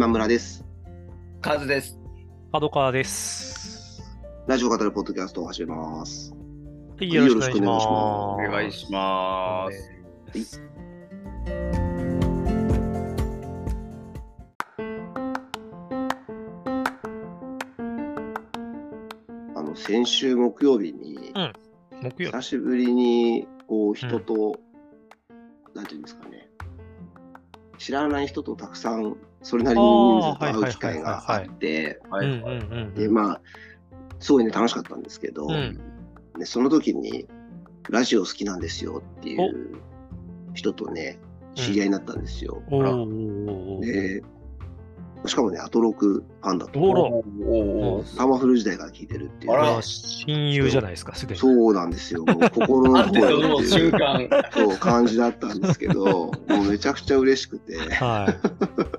[0.00, 0.64] 今村です。
[1.42, 2.00] カズです。
[2.50, 4.02] 角川です。
[4.46, 6.32] ラジオ語るポッドキャストを始めます。
[6.32, 7.86] はい、よろしくお願いします。
[7.86, 9.68] お願いしま
[10.32, 10.62] す。
[19.54, 21.52] あの、先週木曜日に、うん
[22.00, 24.58] 木曜久しぶりに、こう、人と、
[25.74, 26.48] なんていうんですかね、
[27.76, 32.00] 知らない人とたくさん、それなりに人数と会う機会があって、
[32.94, 33.40] で、まあ、
[34.18, 35.80] すごいね、楽しかったんですけど、うん。
[36.38, 37.26] でその時に、
[37.88, 39.80] ラジオ好きなんですよっていう
[40.54, 41.18] 人とね、
[41.54, 42.62] 知り合いになったんですよ。
[42.70, 44.22] おーおーおーで、
[45.26, 46.80] しかもね、アトロクファンだと。
[46.80, 51.40] おらおおタマフル時代から聞いてるっていう、あらあ親友じゃないですか、すでに。
[51.40, 52.24] そうなんですよ。
[52.24, 54.28] もう心の 声のっていう瞬間。
[54.52, 56.04] そう感じだったんですけど、
[56.48, 57.74] もうめちゃくちゃ嬉しくて。
[57.74, 58.34] いは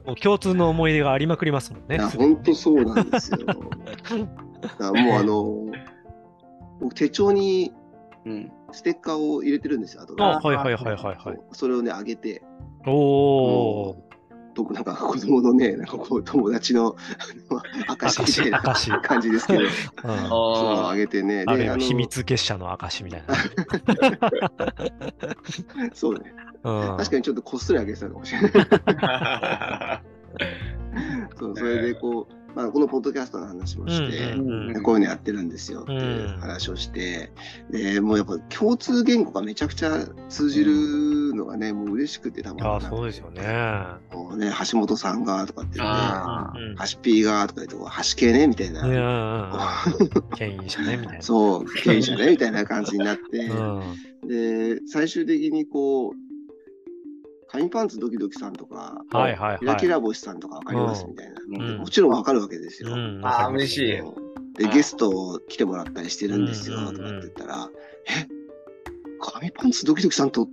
[0.06, 0.08] い。
[0.08, 1.96] もう共通の思い出がありまくりますもんね。
[1.96, 3.40] や、すでに本当そうなんですよ。
[3.48, 5.66] もうあの、
[6.80, 7.72] 僕手帳に
[8.26, 8.52] うん。
[8.72, 11.40] ステッカーを入れてるんですよ、あとあ、はいはいはいはいはい。
[11.52, 12.42] それをね、あげて、
[12.86, 14.11] おお
[14.56, 16.96] 僕なんか子供のね、なんかこう友達の
[17.50, 17.62] あの
[17.96, 18.60] 証みたいな
[19.02, 19.64] 感じですけど、ー。
[19.64, 19.76] うんそ
[20.84, 21.44] うあげてね。
[21.48, 23.24] あるいはの秘密結社の証みたい
[25.94, 26.34] そうね。
[26.64, 26.72] な。
[26.72, 28.52] うん確かにちょっとこっそりあげてたかもしれない。
[31.40, 37.32] そうそれでこう、まあ、このポッドキャストの話もして、うんうんうんこういうのやってるんですよっていう話をして、
[37.70, 43.42] でもうやっぱ共通言語がめちゃくちゃ通じるのがね、もう嬉しくてたまらあなくてそうですよね。
[44.12, 48.82] もうね、橋本さんがとかって言って、橋 P がとか言って、橋系ねみたいな。
[48.82, 51.22] うんうんうん牽引者ね、みたいな。
[51.22, 54.28] そう、経営者ねみたいな感じになって、うん。
[54.28, 56.31] で、最終的にこう、
[57.52, 59.96] 紙パンツドキドキさんとか、はいはいキラキはい。
[59.96, 61.66] ラ星さんとかわかりますみたいな。
[61.66, 62.94] うんもちろんわかるわけですよ。
[62.94, 64.10] うんあー嬉しいで、う
[64.68, 67.70] んゲスト来てもらったりしてるんですよ、うんうんうんとかって言ったら、
[68.08, 68.28] え、
[69.20, 70.48] 紙パンツドキドキさんと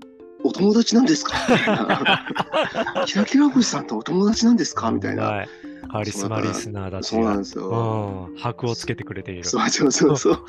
[0.44, 1.34] お友達なんですか？
[1.50, 4.90] みたいなキラキラ星さんとお友達なんですか？
[4.92, 5.24] みたいな。
[5.24, 5.48] はい。
[5.90, 7.08] カリスマリスナーだし。
[7.08, 8.26] そうなんですよ。
[8.30, 8.36] うん。
[8.36, 9.44] 箔をつけてくれている。
[9.44, 10.44] そうそうそうそう。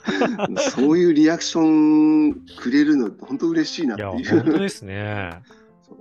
[0.70, 4.42] そういうリアクションくれるの、本当嬉しいなっいや、ていう。
[4.42, 5.42] 本当ですね。
[5.86, 5.94] そ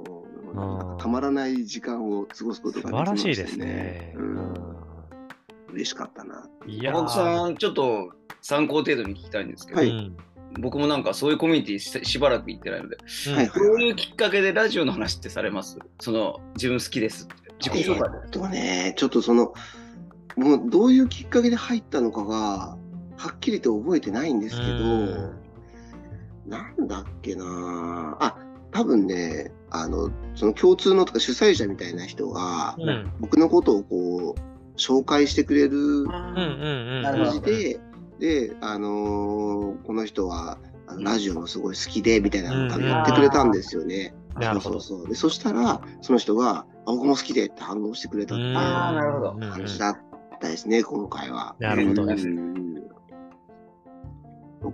[0.51, 4.13] うなんかたまらない時間を過ごすこと素ができまし晴らしたいですね。
[4.15, 4.53] ううんん
[5.73, 6.47] 嬉しかったな。
[6.65, 10.17] いやー僕さん、ちょっと参考程度に聞きたいんですけど、はいうん
[10.57, 12.95] 僕もなんかそういうコミュニティししばらく行ってないので、
[13.33, 15.77] はいどういうきっかけでラジオの話ってされます？
[15.99, 17.35] その、自分好きですって。
[17.59, 18.17] 自己紹介で。
[18.17, 19.53] えーっとね、ちょっとその、
[20.37, 22.77] もうどういうきっかけで入ったのかが、は
[23.35, 25.35] っきりと覚えてないんですけど、うん
[26.47, 28.37] なんだっけなあ、
[28.71, 33.11] 多分ね、あの、その共通のとか主催者みたいな人が、うん。
[33.19, 37.79] 僕のことをこう、紹介してくれる感じで、
[38.19, 44.13] で、あのーこの人は、あのラジオもすごい好きで、みたいなのを多分言ってくれたんですよね。
[44.35, 44.41] うん。
[44.41, 44.79] なるほど。
[44.79, 45.09] そうそうそう。
[45.09, 49.97] でそしたら、その人が、あ僕も好きでって反応してくれたっていう感じだっ
[50.39, 51.55] たですね、今回は。
[51.59, 52.75] なるほどうん。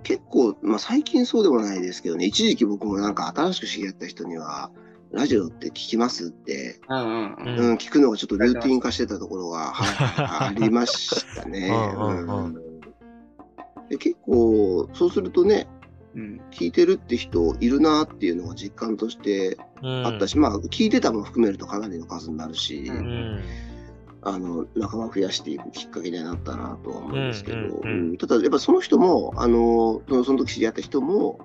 [0.00, 4.70] 結構、まあ、最近そうでもないですけどね、一時期僕もなんか新しく知り合った人には、
[5.12, 7.74] ラジオって聞きますって、うんうんうん。
[7.74, 11.70] 聞くのがちょっとルーティン化してたところが、はい、ありましたね。
[13.90, 15.68] で結構、そうするとね、
[16.14, 16.40] うん。
[16.50, 20.06] 聞いてるって人いるなっていうのが実感としてうん。
[20.06, 22.90] あったし、まあ、聞いてたも含めるとかなりの数になるし、
[24.22, 27.82] あの、仲間増やしていくきっかけになったなとは思うんですけど、
[28.18, 31.40] ただ、やっぱその人も、あの、その時知り合った人も、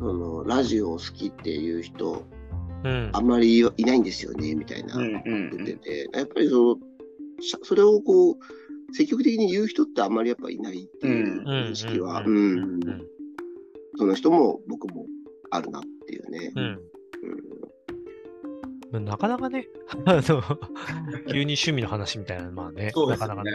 [0.00, 2.24] そのラジオ好きっていう人、
[2.84, 3.10] うん。
[3.12, 6.76] あんまりいないんですよね、みたいな言ってて、やっぱりその、
[7.62, 12.24] それをこう、積極的に言う人ってあんまりやっぱいないっていう認識は、
[13.98, 15.06] その人も僕も
[15.50, 16.52] あるなっていうね。
[18.90, 19.68] なかなかね、
[20.06, 20.22] あの、
[21.26, 23.50] 急に趣味の話みたいな、まあね、なかなかね、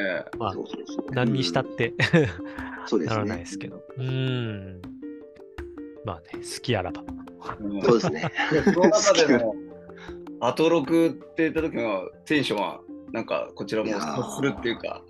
[1.11, 1.95] 何にしたって
[2.85, 3.49] そうですならないねで。
[3.49, 3.81] すけど。
[3.97, 4.81] うん。
[6.05, 7.03] まあね、好きあらば。
[7.59, 8.31] うんそうですね。
[8.51, 9.55] でその中でも、
[10.39, 12.79] アトロクって言った時のテンションは、
[13.11, 13.89] なんかこちらも
[14.35, 15.01] するっていうか、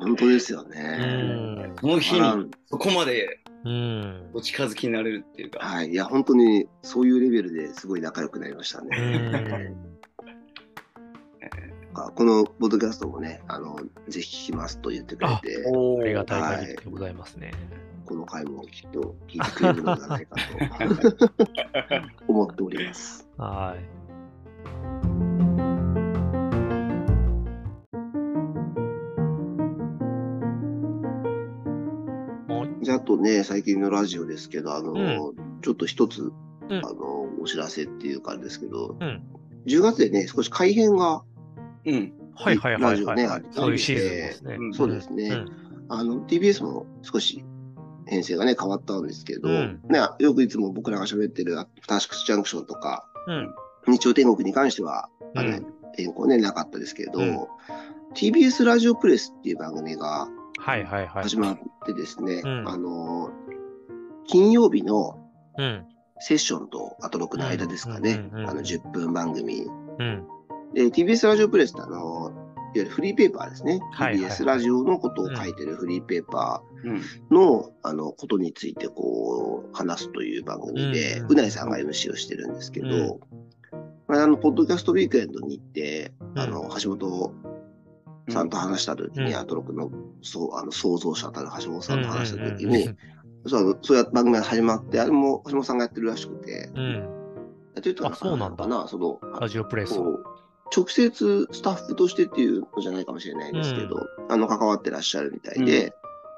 [0.00, 0.80] 本当ですようね。
[0.98, 1.76] ん。
[1.80, 4.30] その日にそこまでうん。
[4.34, 5.90] お近づきになれるっていうか、はい。
[5.90, 9.16] いや、本当にそういうレベルですごい仲良くなりましたうね。
[9.16, 9.92] ん。
[12.14, 13.76] このポッドキャストもね、あの、
[14.08, 17.52] ぜひ聞きますと言ってくれて、おありがたい限りでございますね。
[18.04, 23.28] この回もきっと聞いてくれるのではないかと思っております。
[23.38, 24.02] はい。
[32.82, 36.32] じゃあ、とね、最近のラジオですけど、あの、うん、ちょっと一つ、
[36.68, 39.22] あの、お知らせっていう感じですけど、うん、
[39.66, 41.22] 10月でね、少し改編が、
[41.84, 44.58] うん、はいはいはい、はい、ラジオね、ありそういうシーズンですね。
[44.72, 45.44] そうですね。
[45.88, 47.44] あの、TBS も少し
[48.06, 53.54] 編成がね、変わったんですけど、うんね、よくいつも僕らが喋ってるアタスクスジャンクションとか、うん。
[53.88, 57.46] 日曜天国に関しては、あの、うん変更ね、なかったですけど、うん
[58.14, 60.28] TBS ラジオプレスっていう番組が
[60.58, 61.22] はいはいはい。
[61.22, 63.30] 始まってですね、うんあの、
[64.26, 65.18] 金曜日の
[65.58, 65.86] うん。
[66.24, 69.66] セッションとアトロクの間ですかね、あの10分番組。
[69.98, 70.26] うん。
[70.72, 72.32] で、TBS ラジオプレスってあの、いわ
[72.74, 73.80] ゆるフリーペーパーですね。
[73.98, 76.71] TBS ラジオのことを書いてるフリーペーパうん。
[76.71, 76.71] ー
[77.30, 81.32] の、あの、ことについてこう、話すという番組で、うん。
[81.32, 83.20] うな、いさんが MC をしてるんですけど、うん。
[84.08, 86.38] まあ、あの、ポッドキャストウィークエンドに行って、うん。
[86.38, 87.34] あの、橋本
[88.30, 89.36] さんと話した時に、うん。
[89.36, 89.90] アトロクの、
[90.22, 92.84] そう、あの、創造者たる橋本さんと話した時うんうんに、
[93.46, 96.82] そうそういう番組が始まって、あれも橋本さんがやってるらしくて、うん。
[97.76, 97.82] うん。
[97.82, 98.66] というとあそうなんだ。
[98.66, 99.94] な、その、ラジオプレス。
[100.74, 105.92] 直接スタッフとしてっていうのじゃないかもしれないんですけど、あの、関わってらっしゃるみたいで、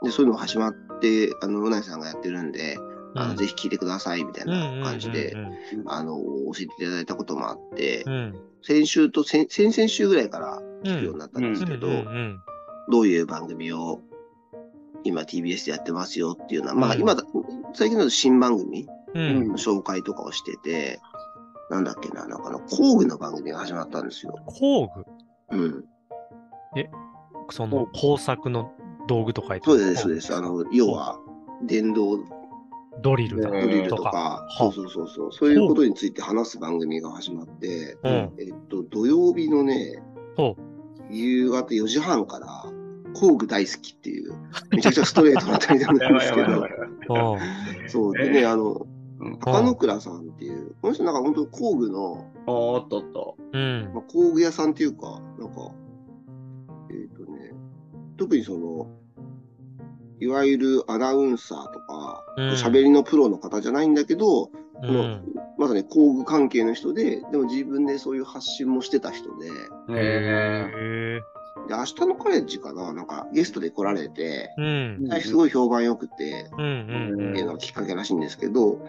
[0.05, 2.77] でそういうのが始まって、あの、うないさんがやってるんで、
[3.17, 5.37] あのぜひ聞いてくださいみたいな感じで、
[5.87, 8.41] あの、教えていただいたこともあって、うん。
[8.62, 11.89] 先週と先、先々週ぐらいから聞くようになったんですけど、
[12.91, 14.01] どういう番組を
[15.05, 17.23] 今 TBS でやってますよっていうのは、まあうん今だ、
[17.73, 19.49] 最近だと新番組うん。
[19.49, 20.99] の紹介とかをしてて、
[21.71, 24.35] なんだっけな、なんかあの工具の番組が始まったんですよ。
[24.47, 24.89] 工
[25.50, 25.57] 具？
[25.57, 25.85] うん。
[27.50, 28.73] その工作の
[29.06, 30.35] 道具とかそうです、そうです。
[30.35, 31.19] あの、要は、
[31.62, 32.19] 電動
[33.03, 34.11] ドリルドリルととか。
[34.11, 38.09] か、そうそうそうそう、そういうことについて話す番組が始まって、う。
[38.09, 38.33] ん。
[38.39, 40.03] えっと、土曜日のね、
[40.37, 40.56] ほ
[41.11, 42.47] 夕方4時半から、
[43.15, 44.35] 工具大好きっていう、
[44.71, 46.67] めちゃくちゃストレートなタイトルなんですけど。
[47.89, 48.87] そう、でね、あの、
[49.21, 49.35] うん。
[49.35, 53.59] 赤野倉さんっていう、この人なんか本当工具の、ああ、あったあった。
[53.59, 53.91] うん。
[53.95, 55.71] まあ、工具屋さんっていうか、なんか、
[58.16, 58.87] 特にその、
[60.20, 64.50] いわゆるアナウンサーとか、うん喋、りのプロの方じゃないんだけど、
[64.82, 65.22] うん。
[65.58, 69.46] まさに工具関係の人で、でも自分でそういう発信もしてた人で、
[69.90, 71.20] へへ
[71.69, 74.96] で、明日のカレッジかな、なんかゲストで来られて、え。
[75.02, 75.20] うん。
[75.20, 78.81] すごい評判良くて、うんいうのがきっかけらしいんですけど、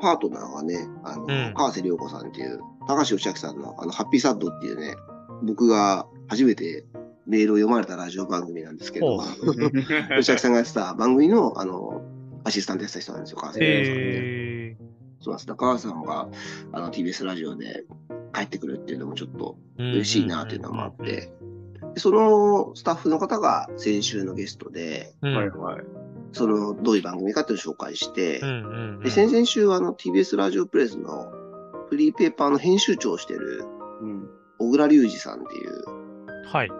[0.00, 4.94] パートナーがね、あの、うん川瀬良子さんっていう、高橋義明さんのあの、ハッピーサッドっていうね、
[5.42, 6.84] 僕が初めて
[7.26, 9.24] メールを読まれたラジオ番組なんですけど、ほ
[10.16, 12.02] 義明 さんがやってた番組の、あの、
[12.44, 13.70] アシスタントやってた人なんですよ、川瀬さんね。
[13.70, 14.76] へえ。
[15.20, 15.46] そうなんです。
[15.46, 16.28] 高橋さんが、
[16.72, 17.84] あの、TBS ラジオで
[18.34, 21.32] 帰ってくるっていうのもちょっと嬉嬉しいなっていうのもあって、
[21.94, 25.34] でそのスタッフの方が先週のゲストで、うん。
[25.34, 25.84] はいはい。
[26.32, 29.00] その、どういう番組かっていうのを紹介して、うんうんうん。
[29.00, 31.32] で、先々週はあの TBS ラジオプレスの
[31.88, 33.64] フリーペーパーの編集長をしてる
[34.02, 34.28] うん。
[34.58, 35.84] 小倉隆二さんっていう
[36.46, 36.70] はい。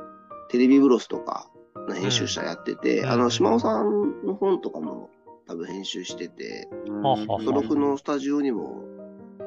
[0.49, 1.50] テレビブロスとか
[1.88, 5.11] の編集者やってて、うんあの、島尾さんの本とかも
[5.46, 8.85] 多分編集してて、その僕のスタジオにも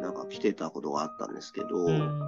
[0.01, 2.21] なんか来てたことがあったんですけど、うん。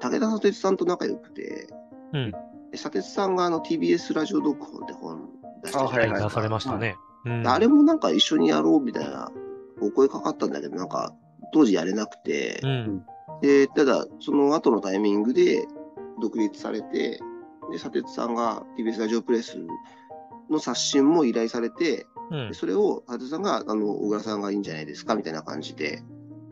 [0.00, 1.68] 武田砂鉄さんと仲良くて、
[2.12, 2.32] うん
[2.70, 5.28] で砂鉄さんがあの TBS ラジオ読本って本
[5.64, 6.96] 出してるじゃないですか出されましたね。
[7.24, 7.48] うん。
[7.48, 9.30] あれもなんか一緒にやろうみたいな
[9.80, 11.12] お声かかったんだけど、なんか
[11.52, 13.04] 当時やれなくてう、ん。
[13.42, 15.66] で、ただその後のタイミングで
[16.20, 17.18] 独立されて、
[17.70, 19.58] で、砂鉄さんが TBS ラジオプレス
[20.50, 22.54] の刷新も依頼されて、うんで。
[22.54, 26.02] それを砂鉄さんが、あの、小倉さんがいいんじゃないですかみたいな感じで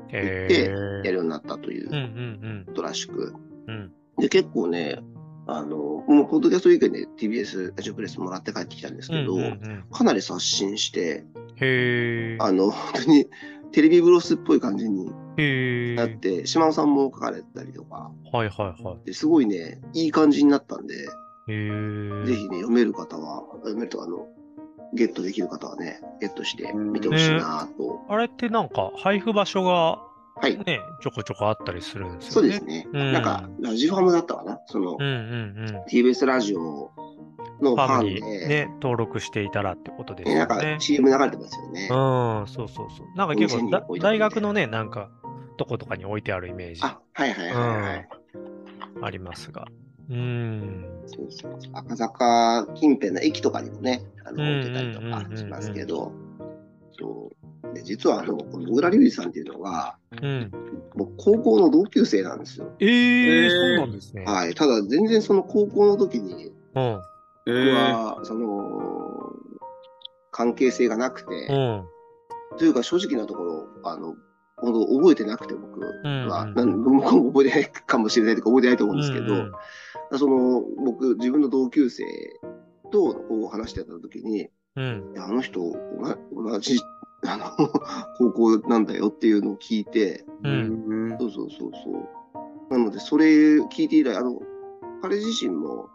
[0.09, 0.73] へでえ。
[1.05, 3.35] やるようになったということらしく。
[4.19, 4.99] で、結構ね、
[5.47, 9.37] あの、もうポッドキャストウィークエンドで TBS ラジオプレスもらって帰ってきたんですけど、
[9.91, 11.25] かなり刷新して。
[12.41, 13.27] あの、本当に
[13.73, 15.13] テレビブロスっぽい感じに。
[15.95, 19.07] なって、島尾さんも書かれたりとか、はいはいはい。
[19.07, 20.97] ですごいね、いい感じになったんで。
[20.97, 21.09] ぜ
[21.47, 21.55] ひ
[22.49, 24.27] ね、読める方は、読めるとか、あの、
[24.95, 28.01] ゲットできる方はね、ゲットして見てほしいなと。
[28.09, 30.03] あれってなんか配布場所が
[30.41, 30.57] はい。
[30.57, 32.51] ね、ちょこちょこあったりするんですよね。
[32.53, 32.89] そうですね。
[32.93, 34.61] うんなんか、ラジファムだったかな？
[34.67, 35.13] その、うんうん
[35.69, 35.83] うん。
[35.89, 36.91] TBS ラジオ
[37.61, 40.77] のフファンで、ね、登録していたらってことですえなんかよね。
[40.81, 41.89] CM 流れてますよね。
[41.91, 43.17] うん、そうそうそう。
[43.17, 45.11] なんか結構大学のね、なんか、
[45.57, 48.09] とことかに置いてあるイメージあ、はいはいはいはい。
[49.03, 49.67] ありますが。
[50.11, 50.87] うん。
[51.07, 56.13] そうそうそう赤坂近辺の駅とかにもね、あのうん置いてたりとうんうんうんうんかしますけど、
[56.99, 57.75] そう。
[57.75, 60.51] で実はあの、この小倉隆二さんっていうのが、うん。
[60.95, 62.73] 僕、高校の同級生なんですよ。
[62.81, 64.25] えええーそうなんですね。
[64.25, 64.55] はい。
[64.55, 67.01] ただ、全然その高校の時に、うん。
[67.53, 69.33] 僕は、その、
[70.31, 72.59] 関係性がなくて、うん。
[72.59, 74.15] というか正直なところ、あの、
[74.57, 79.53] 本当覚えてなくて僕は、うんなん向こうも覚えてないかもしれないとか覚えてないと思うんですけど、うん
[80.17, 82.05] その僕、自分の同級生
[82.91, 85.15] とこう話してた時に、うん。
[85.19, 86.79] あの人、同同じ
[87.27, 87.45] あの
[88.19, 91.17] 高校なんだよっていうのを聞いて、うん。
[91.19, 91.91] そうそうそうそ
[92.71, 92.73] う。
[92.73, 94.41] なので、それ聞いて以来、あの、
[95.03, 95.89] 彼自身も、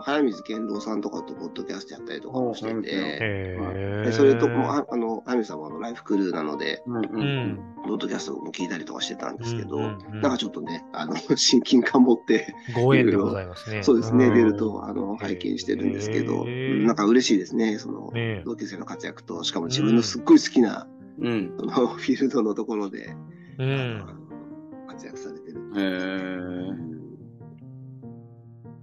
[0.00, 4.02] 早水健郎さんとかとポッドキャストやったりとかもしてて、へえ。
[4.06, 7.72] でそれとも、ああの、早水さんはあのライフクルーなので、うんううんん。
[7.84, 13.82] ポッドキャストも聞いたりとかしてたんですけど、うんうんうんなんかちょっとね、あの、 親近感持って、ご縁でございますね。
[13.82, 20.86] そうですね、ん出ると、あの、拝見してるんですけど、なんか嬉しいですね、その、ね同級生の活躍と、しかも自分のすっごい好きな、
[21.18, 21.54] うん。
[21.58, 23.16] その フィールドのところで、
[23.58, 23.98] うあん。
[23.98, 24.06] の
[24.88, 25.60] 活躍されてる。
[25.76, 27.02] へえ。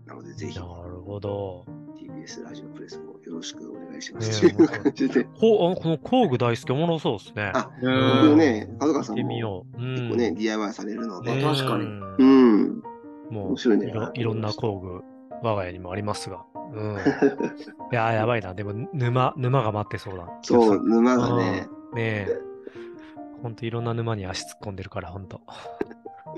[0.06, 0.60] なので、ぜひ
[1.10, 1.66] ほど。
[1.98, 4.42] TBS ラジオプレスもよろしくお願いしまねす。
[4.42, 5.24] と いう感じで。
[5.24, 7.52] こう、この工具大好き、おもろそうですね。
[7.54, 12.84] あ、うん僕ね、角川さ見んも結構ね、DIY されるので、ね確かにうんうん。
[13.30, 15.02] もう面白いねいろいろんな工具、
[15.44, 16.44] 我が家にもありますが。
[16.74, 16.96] うん。
[17.92, 18.54] いやー、やばいな。
[18.54, 20.28] でも、沼、沼が待ってそうだ。
[20.42, 21.98] そう、沼がね、うん。
[21.98, 22.50] ねえ。
[23.42, 25.42] ほんといろんな沼に足突っ込んでるから、ほんと。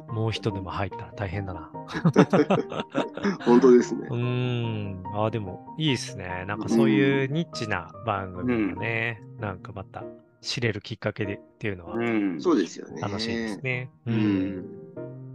[0.09, 1.71] もう一沼入ったら大変だな。
[3.45, 4.13] 本当ですねう。
[4.13, 5.03] ーん。
[5.15, 6.45] ああ、でも、いいですね。
[6.47, 10.03] なんかそういうニッチな番組をね、なんかまた
[10.41, 12.41] 知れるきっかけでっていうのはうん。
[12.41, 13.01] そうですよね。
[13.01, 13.89] 楽しいですね。
[14.05, 14.17] ううん。
[14.57, 14.65] ん。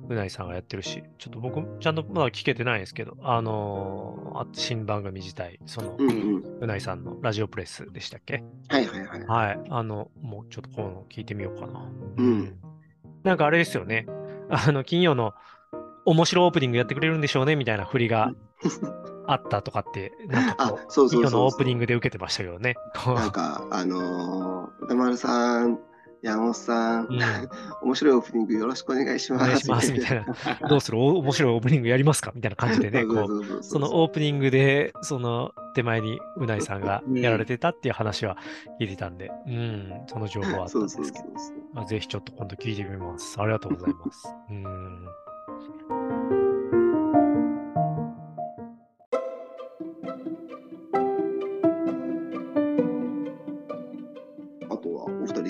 [0.08, 6.58] うないさんがやってるし、ちょっと僕、ちゃんとまだ聞けてないんですけど、あのーあ新番組自体、その、うんうん。
[6.60, 8.44] うないさんのラジオプレスでしたっけ？
[8.68, 9.26] はいはいはい。
[9.26, 9.60] はい。
[9.68, 11.90] あの、もうちょっとこの聞いてみようかな。
[12.18, 12.54] うん
[13.24, 14.06] なんかあれですよね。
[14.50, 15.34] あの、金曜の
[16.04, 18.32] 面白オープニングやってくれるんでしょうねみたいな振りが
[19.26, 22.76] あったとかって、なんかこあう、、そうそうそう金曜のオープニングで受けてましたけどね。
[23.06, 25.78] なんか、あのー、歌丸さん、
[26.22, 27.18] 山本さん、うん
[27.82, 29.44] 面白いオープニングよろしくお願いします。
[29.44, 30.26] お願いしますみたいな。
[30.68, 30.98] どうする？
[30.98, 32.32] お面白いオープニングやりますか？
[32.34, 38.36] みたいな感じでね、こう、うそのオープニングで、その手前にうないさんがやられてたっていう話は
[38.80, 41.18] 聞いてたんで、うん、その情報はあったんですけ
[41.74, 43.40] ど、ぜひちょっと今度聞いてみます。
[43.40, 44.26] ありがとうございます。
[44.50, 45.06] うん。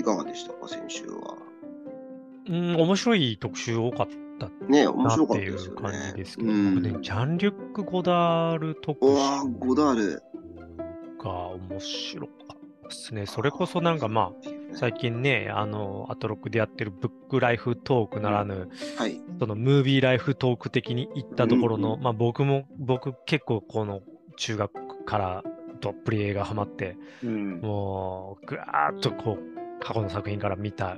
[0.07, 1.37] かがでしたか、先週は？
[2.49, 4.09] うん、面白い特集多かっ
[4.39, 5.83] たね、面な白かったですよね。
[5.83, 10.23] 感じですけど、うん僕ね、ジャンリュック・ゴダール特集うわーゴダール。
[11.19, 13.27] が面白かったですね。
[13.27, 19.21] それこそなんかまあ、最近ね、あの、アトロックでやってるブックライフトークならぬ、はい。
[19.41, 24.03] そのムービーライフトーク的に行ったところの、うんまあ僕も、僕結構この
[24.37, 25.43] 中学から
[25.81, 27.61] どっぷり映画ハマって、うん。
[27.61, 30.97] もうぐわーっとこう、過去の作品から見た、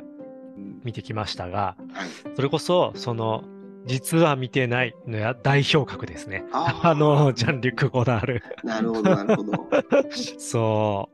[0.85, 2.37] 見てきましたが、はい。
[2.37, 3.45] それこそ、その、
[3.87, 6.45] 実は見てないのや代表格ですね。
[6.53, 8.43] あーあの、ジャンリュック・ゴダール。
[8.65, 9.53] なるほど、なるほど。
[10.39, 11.09] そ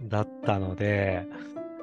[0.00, 1.26] う、だったので、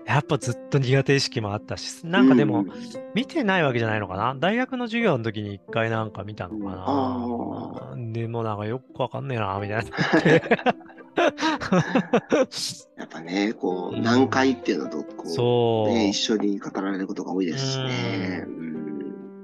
[0.06, 2.72] やっぱずっと苦手意識もあったし、なんかでも、うん
[3.14, 9.92] 見てないわけじゃないのかな大学の授業の時に一回なんか見たのかあなでもなんかよくわかんねえな、みたいな。
[12.98, 15.94] やっぱね、こう、うん難解っていうのと、こう。
[15.94, 18.46] ね、一緒に語られることが多いですしね。
[18.48, 18.68] うん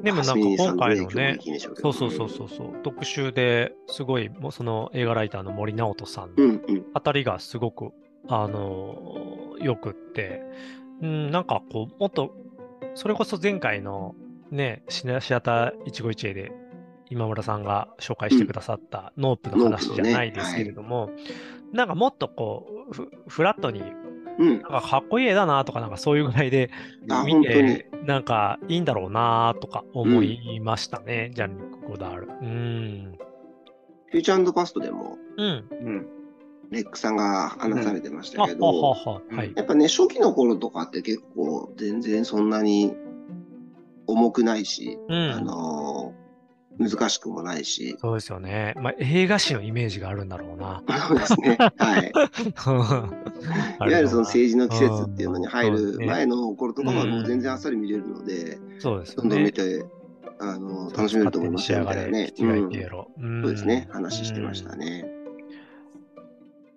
[0.04, 1.40] でもなんか今回のね
[1.82, 2.30] そうそうそうう。
[2.30, 2.74] そうそう。
[2.84, 6.60] 特集ですごい、もうその映画ライターの森直人さんの。
[6.94, 7.92] あたりがすごく、
[8.28, 10.42] あのよくって、
[11.02, 12.36] うん、なんかこう、もっと、
[12.96, 14.14] それこそ前回の
[14.52, 16.52] ね、シアター151で
[17.10, 21.10] 今村さんが紹介してくださったノープの話じゃないですけれども、
[21.72, 23.82] なんかもっとこう、フフラットに、
[24.40, 24.62] うんなん。
[24.62, 26.72] かかっこいい絵だなとか、なんかそういうぐらいで
[27.26, 32.28] 見て、なんかいいんだろうなとか思いましたね、ジャンリック・ゴダール。
[32.28, 33.18] うん。
[34.08, 35.66] フューチャーパストでも、うん。
[35.72, 36.08] うん。
[36.72, 39.54] レックさんが話されてましたあ、けははど、は、はい。
[39.56, 42.96] やっぱね、初期の頃とかって結構全然そんなに
[44.08, 45.32] 重くないし、うん。
[45.32, 46.23] あのー
[46.80, 48.74] 難しくもないし、そうですよね。
[48.78, 50.84] まあ、映画史のイメージがあるんだろうな。
[51.08, 51.58] そうですね。
[51.78, 52.02] はい。
[52.06, 59.52] いいわゆるその政治の季節っていうのに入る前の頃とかはもう全然あっさり見れるので、そうですよどんどん見ね。
[59.52, 59.86] て、
[60.40, 62.34] あの、楽しめると思いますよみたいなね。
[62.38, 63.88] うんそうですね。
[63.92, 64.76] 話してました。
[64.76, 65.06] ね。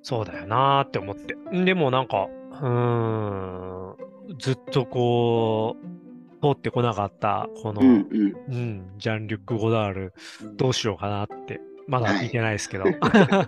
[0.02, 1.36] そうだよなーって思って。
[1.64, 3.96] でもなんか、うーん、
[4.38, 5.86] ずっとこう、
[6.42, 8.36] 通ってこなかった、この、うんうん。
[8.48, 10.14] うん、ジャン・リュック・ゴダール、
[10.56, 12.84] どうしようかなってまだ見てないですけど。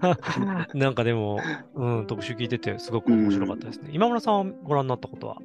[0.75, 1.41] なんかでも、
[1.75, 3.91] うん、特集聞いててすごく面白かったですね。
[3.93, 5.39] 今村さんはご覧になったことは？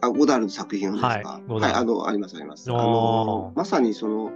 [0.00, 1.08] あ、ゴダールの作品をですか？
[1.08, 2.70] はいゴダールあの、あります、あります。
[2.70, 4.32] あの、まさにその、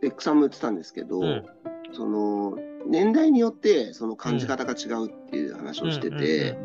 [0.00, 1.44] ベックさんも言ってたんですけど、うん
[1.92, 6.58] その、年代によって、その感じ方が違うっていう話をしてて、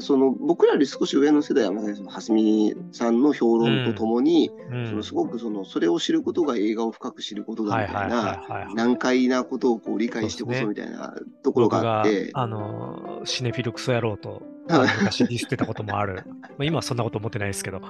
[0.00, 4.78] その、僕らより少し上の世代は、まさにその、蓮見さんの評論とともに、うん。
[4.78, 16.22] うんそのすごくその、それを知ることが映画を深く知ることだみたいな、難解なことをこう理解してこそみたいなところ僕ががあって、あのシネフィルクソ野郎と昔ディスってたこともある。
[16.24, 17.80] まあ今はそんなこと思ってないですけど。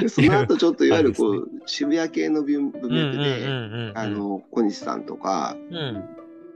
[0.00, 3.98] で その後ちょっといわゆるこう、渋谷系の文文うんうん脈で、うんうん。
[3.98, 6.04] あの、小西さんとかうん。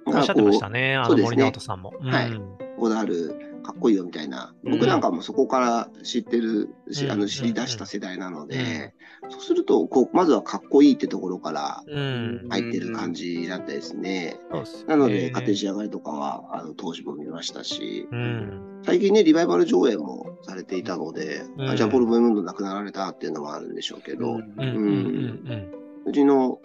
[0.06, 1.92] おがっしゃってこうましたね、あの森直人さんも。
[2.00, 2.30] はい。
[2.30, 4.72] うんゴダールかっこいいよみたいな、うん。
[4.72, 8.94] 僕なんかもそこから知ってるし、うんあの知り出した世代なので、
[9.30, 12.46] そうするとこう、まずはかっこいいってところからうん。
[12.48, 14.38] 入ってる感じだったですね。
[14.52, 14.84] そうですね。
[14.88, 18.82] なので、家庭仕上がりとかは、あの当時も見ましたし、うん。
[18.84, 21.68] 最近ね、リバイバル上映もされていたので、うん。
[21.70, 24.66] あジャンポール・ボイムンド亡くなられたっていうのもあるんでしょうけど、うんうん。
[24.66, 25.72] うん。
[26.04, 26.60] うちの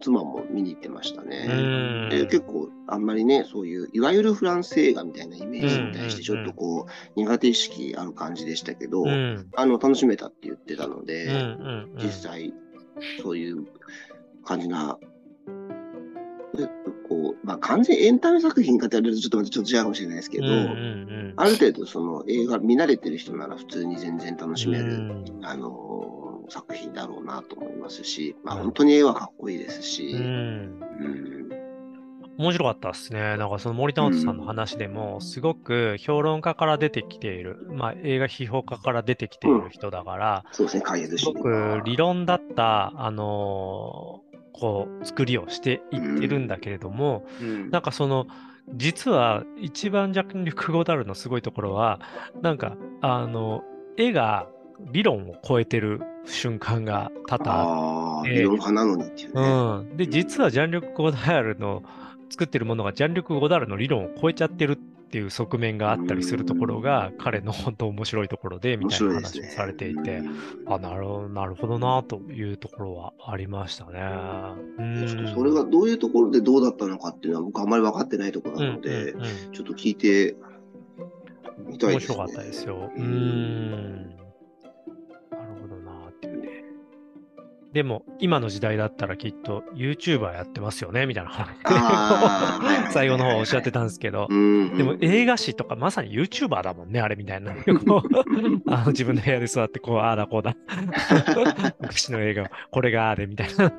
[0.00, 1.28] 妻も見に行ってましたうん。
[1.28, 1.46] ね。
[1.48, 1.52] う
[2.06, 2.08] ん。
[2.10, 9.48] で結構あんまりね、そういう、いわゆるフランス映画みたいなイメージに対して、ちょっとこう、苦手意識ある感じでしたけど、うん。
[9.56, 11.28] あの、楽しめたって言ってたので、
[11.96, 12.54] 実際、
[13.22, 13.66] そういう
[14.44, 14.98] 感じな、
[16.54, 16.68] で
[17.08, 20.46] こう、まあ、完全エンタメ作品かって言われるとちょっとまたちょっと違うかもしれないですけど、
[21.36, 25.24] ある程度その映画見慣れてる人なら普通に全然楽しめる、うん。
[25.42, 28.62] あのー作品だろうなと思いますし、まあ、うん。
[28.64, 30.20] 本当に絵はかっこいいですし、うん。
[30.20, 31.36] うん。
[32.38, 33.36] 面白かったですね。
[33.36, 44.26] なんかその森田直人さんの話でも、すごく評論家から出てきている、まあ映画批評家から出てきている人だから、そうですね、解説すごく理論だった、あのー
[44.58, 47.70] こう、作りをしていってるんだけれども、うん。
[47.70, 48.26] なんかその、
[48.74, 52.00] 実は一番ジャック・リュック・ゴダールのすごいところは、
[52.42, 53.62] なんか、あの、
[53.96, 54.48] 絵が
[54.80, 59.42] 理論を超えてる瞬間が多々あっああ、ええ理論派なのにっていうね。
[59.42, 59.96] うん。
[59.96, 61.82] で、実はジャンリュック・ゴダールの
[62.30, 64.76] 作ってるものがジャンリュック・ゴダールの理論を超えちゃってるっ
[65.08, 69.14] ていう側面があったりするところが彼の本当面白いところでみ面たいな。
[69.14, 70.36] 話をされていて、うん
[70.66, 74.00] あ、なるほど、なるほどなというところはありましたね。
[75.32, 80.36] それがどういうところでどうだったのかっていうのは僕あんまり分かってないところうんなので、うんうんちょっと聞いて
[81.68, 82.16] みたいですね。
[82.16, 82.90] 面白かったですよ。
[82.96, 84.25] うーん。
[87.76, 94.34] でも、今の時代だったらきっと YouTuber やってますよね、みたいな話最後の方おっしゃってたんですけどう。
[94.34, 94.78] ん。
[94.78, 97.52] でも映画史とかまさに YouTuber だもんね、あれみたいな。
[98.68, 100.56] あの自分の部屋で座って、こう、ああだこうだ。
[101.78, 103.70] 昔の映画、これがあれみたいな。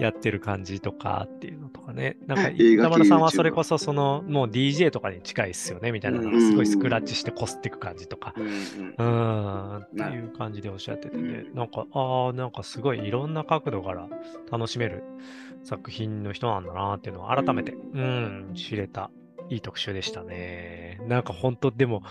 [0.00, 2.16] やってる感じとかっていうのとかね。
[2.26, 8.32] なんか、映画系板村さんはそれこそその、もう DJ とかに近いっすよね、みたいなのがすごいスクラッチしてこすっていく感じとか。
[8.38, 14.08] うんっていう感じでおっしゃってて、ねうんなんか、ああ、なんかすごいいろんな角度から
[14.50, 15.02] 楽しめる
[15.64, 19.10] 作品の人なんだなっていうのを改めて、うん、知れた、
[19.48, 21.00] いい特集でしたね。
[21.06, 22.02] なんか本当、でも、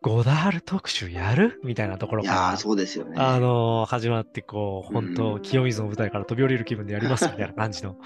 [0.00, 1.60] ゴダール特集やる？
[1.62, 3.14] みたいなところからそうですよね。
[3.20, 7.96] あのー始まって、こう、本う当、ん清水の舞台から飛び降りる気分でやりますみたいな感じの、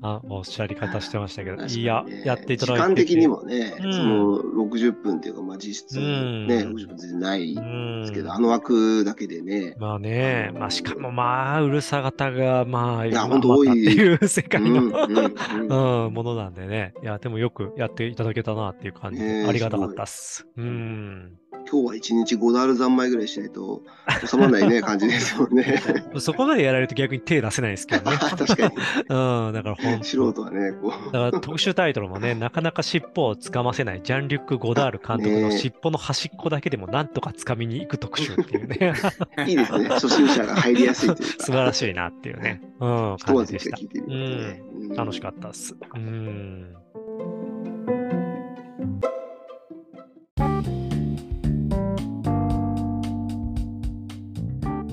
[0.00, 3.06] あおっしゃり方してましたけど、ねいや、やっていただいてて。
[3.06, 16.94] 時間的にもね、うんその60分っていうか、まあ実質うんね、60分全然ないうんですけど、あの枠だけでね、まあね、まあしかもまあ、うるさ型がまあ、いやまほんと多いっていう世界の、うんうんうん うん、ものなんでね。
[17.02, 20.46] いや、でもよくやっていただけたなっていう感じで、ありがたかったっす。
[20.56, 21.32] うん。
[21.70, 23.82] 今日は1日5ダール三昧ぐらいしないと
[24.26, 25.82] 収まらないね、 感じですよね。
[26.18, 28.16] そこまでやられると逆に手出せないですけどね。
[28.24, 28.74] 確かに。
[29.08, 31.12] うん、だから本当素人はね、こう。
[31.12, 38.94] だから特集タイトルもね、なかなか尻尾をつかませないジャン・リュック・ゴダール監督の尻尾の端っこだけでもなんとかつかみに行く特集っていうね、
[39.46, 39.88] いいですね。
[39.88, 41.44] 初心者が入りやすいというか。
[41.44, 43.76] 素晴らしいなっていうね、うん、感じでした。
[43.76, 43.88] ね。
[44.06, 45.76] うん楽しかったっす。
[45.94, 46.74] うん。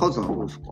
[0.07, 0.65] カズさんどうですか？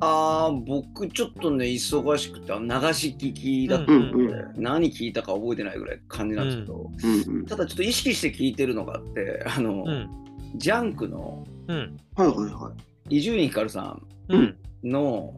[0.00, 2.58] ああ、僕ちょっとね、忙しくて、流
[2.94, 6.90] し聞きだったうんので、何聞いたか覚えてないぐらい感じなんですけど、
[7.28, 7.46] うんうん。
[7.46, 10.08] ただちょっと意識して聞いてるのがあって、あの、うん。
[10.56, 11.96] ジャンクのうん。
[12.16, 12.72] はいはいは
[13.08, 13.16] い。
[13.16, 14.56] 伊集院光さんうん。
[14.82, 15.34] の、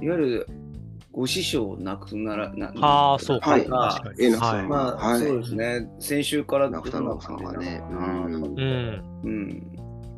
[0.00, 0.46] いわゆる
[1.10, 3.50] ご師匠亡くなら、なああ、そうか。
[3.50, 9.02] はいまあ、はいそうですね、先週から中田直さんはねうんうん。
[9.24, 9.62] うん、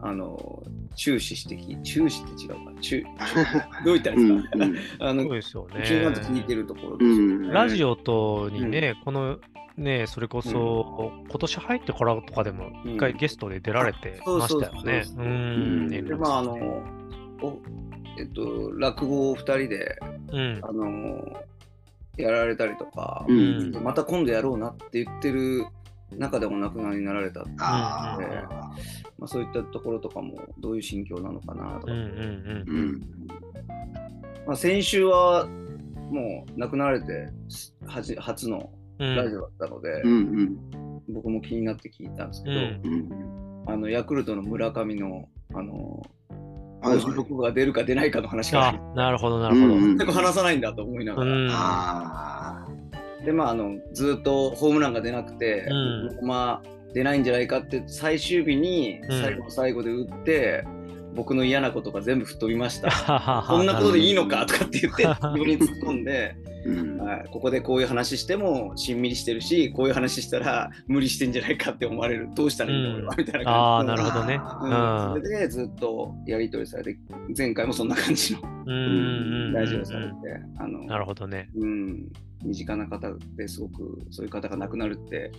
[0.02, 0.62] あの
[0.94, 3.03] 注視してき、注視って違うか、注
[3.85, 4.76] どう言ったらいいですか、うんうん。
[4.98, 5.85] あのそうですよね。
[5.87, 9.38] 気になって聞いてるところうですよんラジオとにね、この
[9.76, 15.05] ね、それこそ、今年入ってからとかでも、一回ゲストで出られてましたよね。
[15.05, 15.26] そうう。
[15.26, 15.88] ん。
[15.88, 16.53] で、まあ、あの、
[17.42, 17.59] お
[18.18, 19.98] えっと、落語を2人で、
[20.33, 20.61] うん。
[20.62, 21.42] あの、
[22.18, 23.72] やられたりとか、うん。
[23.83, 25.64] また今度やろうなって言ってる
[26.16, 28.72] 中でお亡くなりになられた、あうんあ。
[29.18, 31.92] まあ、そういったところとかもどういう心境なのかなとか。
[34.46, 35.46] まあ、先週は
[36.10, 37.28] もう亡くなられて
[37.86, 39.16] 初初のうん。
[39.16, 40.56] ラジオだったので、うんうん
[41.12, 42.60] 僕も気になって聞いたんですけど。
[43.66, 46.02] あのヤクルトの村上のあの
[46.82, 49.74] はいはい56が出るか出ないかの話あが、なるほど、なるほど。
[49.74, 51.48] うん全く話さないんだと思いながら、うん。
[51.50, 52.66] あ
[53.24, 55.74] でまああのずっとホームランが出なくて、う
[56.24, 60.64] んまあ出ないんじゃないかって最終日にうん最後の最後で打って、
[61.14, 62.90] 僕の嫌なことが全部吹っ飛びました。
[63.42, 66.50] こ こんなことでいいのかとかって言って、 自分に突っ込んで、あ。
[66.66, 66.98] うん。
[66.98, 74.40] はい、ここでこういう話してもしんみりしてるし、こういう話したら無理してんじゃないかって思われる、どうしたらいいんだうん俺はみたいなああ、感じのなるほどね。
[75.14, 76.98] うん、それでずっとやり取りされて、
[77.37, 78.72] 前回もそんな感じのうん。
[78.72, 80.12] うんうんラうんジオされて、
[80.59, 81.48] あのなるほどね。
[81.56, 82.09] うん、
[82.42, 85.33] 身近な方ですごくそういう方が亡くなるって、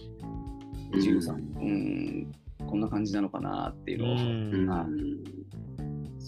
[0.93, 0.99] うん。
[0.99, 2.31] 一流さん、うん、
[2.67, 5.23] こんな感じなのかなっていううのを、うん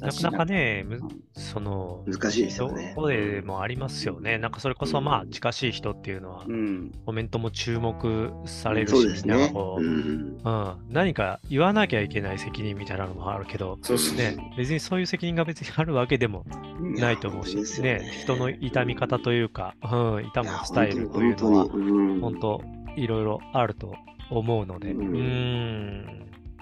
[0.01, 0.99] なかなかね、む
[1.33, 2.93] その、難しいですよね。
[2.95, 4.37] そこでもありますよね。
[4.37, 9.37] なんかそれこそまあ近しい人っていうのはう、ん、コメントも注目されるし、そうですね。
[9.37, 9.53] なんか。
[9.53, 10.41] こう、うん。
[10.43, 16.45] うん、何か言わなきゃいけない責任みたいなのもあるけど、そうそうね、別にそういう責任が別にあるわけでも
[16.79, 17.99] うんないと思うし、ね。
[17.99, 22.61] ね、人の痛み方というか、うん、痛むスタイルというのは本当、
[22.95, 23.93] いろいろあると
[24.29, 26.05] 思うので、ううんん、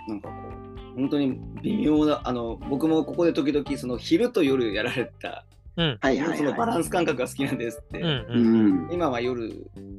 [0.08, 0.34] なんかこ
[0.68, 5.46] う、本当に微妙な、あの僕もここで時々、その昼と夜やられた、
[5.78, 6.82] うん、はいはいそのバラはい。
[6.82, 8.88] ンス感覚が好きなんですって、うん、ううん。
[8.90, 8.94] ん。
[8.94, 9.48] 今は夜、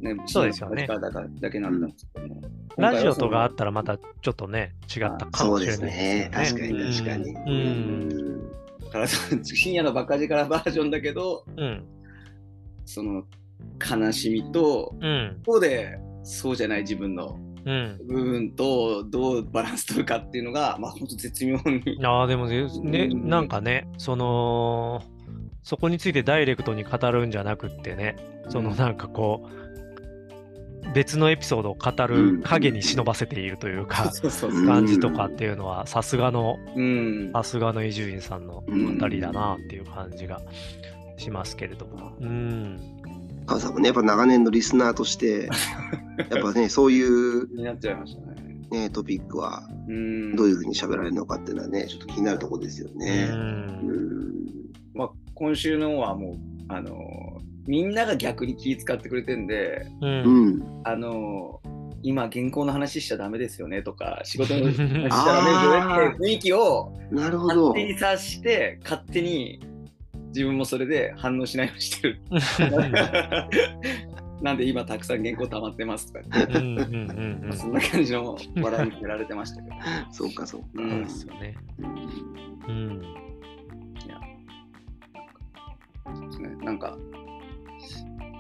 [0.03, 2.43] ね、そうですよねだだけなんですけども、
[2.77, 6.31] ラジオとかあ今ったらまたちょっとね、違ったかもしれないね。
[6.33, 6.95] です確かに。
[6.95, 7.31] 確かに。
[9.33, 11.85] うん、深夜のバカ力バージョンだけど、うん、
[12.85, 13.25] その
[13.81, 17.52] 悲しみと、うん、一方でそうじゃない自分のうん。
[17.65, 22.05] 部分とどうバランス取るかっていうのが、まあ本当絶妙に。
[22.05, 25.03] ああ、でもね、ねうんなんかね、その、
[25.63, 28.17] そこについてダイレクトに語るんじゃなくってね、
[28.49, 34.11] そのうんなんかこう、別のエピソードを語る影に忍ばせているというか、
[34.67, 37.31] 感じとかっていうのは、さすがの、うん。
[37.33, 40.41] さすがの伊集院さんのうん語りだなっていう感じが
[41.17, 42.13] しますけれども。
[42.21, 43.02] うん。
[43.47, 45.49] 川さんもね、やっぱ長年のリスナーとして、
[46.31, 48.33] やっぱね、そういう、気になっちゃいましたね。
[48.71, 50.37] ね、トピックはうん。
[50.37, 52.99] どういうふうに喋られるのかっていうのはね、ちょっと気になるところですよう。
[52.99, 53.29] ね。
[53.31, 54.33] うんん。
[54.95, 56.37] まあ、今週のはもう、
[56.69, 60.07] あのみんなが逆に気使ってくれてんで、う。
[60.07, 60.81] うんん。
[60.85, 61.61] あの
[62.03, 67.69] 今、原稿の話しちゃダメですよねとか、仕事の話しちゃダメ ですよねっていう雰囲気をなるほど。
[67.69, 69.61] 勝手に察して、勝手に
[70.33, 72.21] 自分もそれで反応しないようにしてる。
[74.43, 76.25] なんで今たくさん原稿溜まってますとか。
[77.53, 79.77] そんな感じの笑いにやられてましたけど。
[80.11, 80.67] そうか、そうか。
[80.75, 81.55] うんそうですよね。
[82.69, 83.03] うん。
[86.15, 86.97] そうですね、なんか、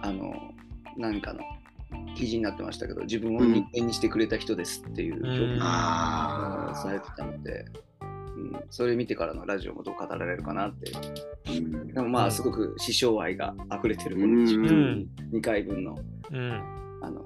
[0.02, 0.35] あの、
[0.96, 1.40] 何かの
[2.16, 6.72] 記事になってましたけど、自分を人間にしてくれた人ですっていう表現うんああ。
[6.72, 7.72] がされてたので、うん、
[8.70, 10.92] それ見てからのラジオもどう語られるかなって。
[11.50, 15.98] うんでもまあ、うんすごく師匠愛が溢れてるもうんので、うん2回分の
[16.31, 16.52] うん。
[17.02, 17.22] あの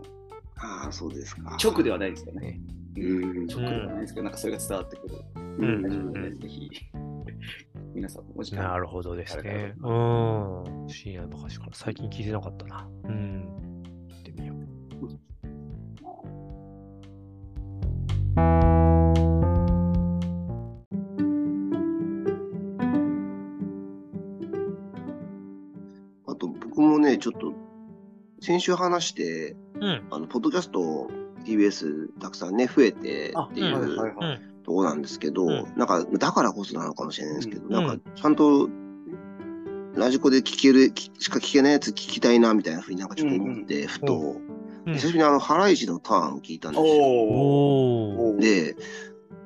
[0.59, 1.57] ああ、そうですか。
[1.63, 2.61] 直ではないですよね。
[2.97, 6.71] うん直ではないですけど、なんかそれが伝わってくるうんぜひ、
[7.95, 9.75] 皆さんもお時間なるほどですね。
[9.83, 10.89] うん。
[10.89, 12.89] 深夜のバカ力、最近聞いてなかったな。
[13.05, 13.66] うん。
[28.47, 30.07] 先週話して、うん。
[30.09, 31.11] あの、ポッドキャスト
[31.45, 34.63] TBS たくさんね、増えてっていあうはいはいうん。
[34.63, 38.71] とこなんですけど、うんなんか、だからこそなのかもしれないですけど、んなんか、ちゃんと、
[39.97, 46.93] ラジコで聞ける、きしか聞けないやつ聞きたいな、みたいなふうになんかちょっと思って、ふと、うん久しぶりにあの、ハライチのターンを聞いたんですよ。
[46.93, 48.41] おおー。
[48.41, 48.77] で、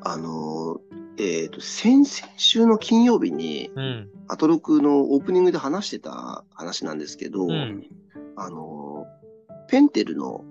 [0.03, 4.11] あのー、えっ、と、先々週の金曜日に、うん。
[4.29, 7.87] アトロクのオープニングで話してた話なんですけど、うん
[8.41, 10.45] あのー、ペンテルの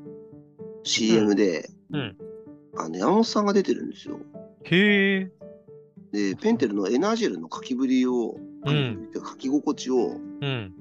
[0.84, 2.18] CM で、うん。
[2.78, 4.20] あの、山本さんが出てるんですよ。
[4.64, 5.32] へえ。
[6.12, 10.74] で、ペンテルのエナジェルの書きぶりを、うん書き心地を、うん。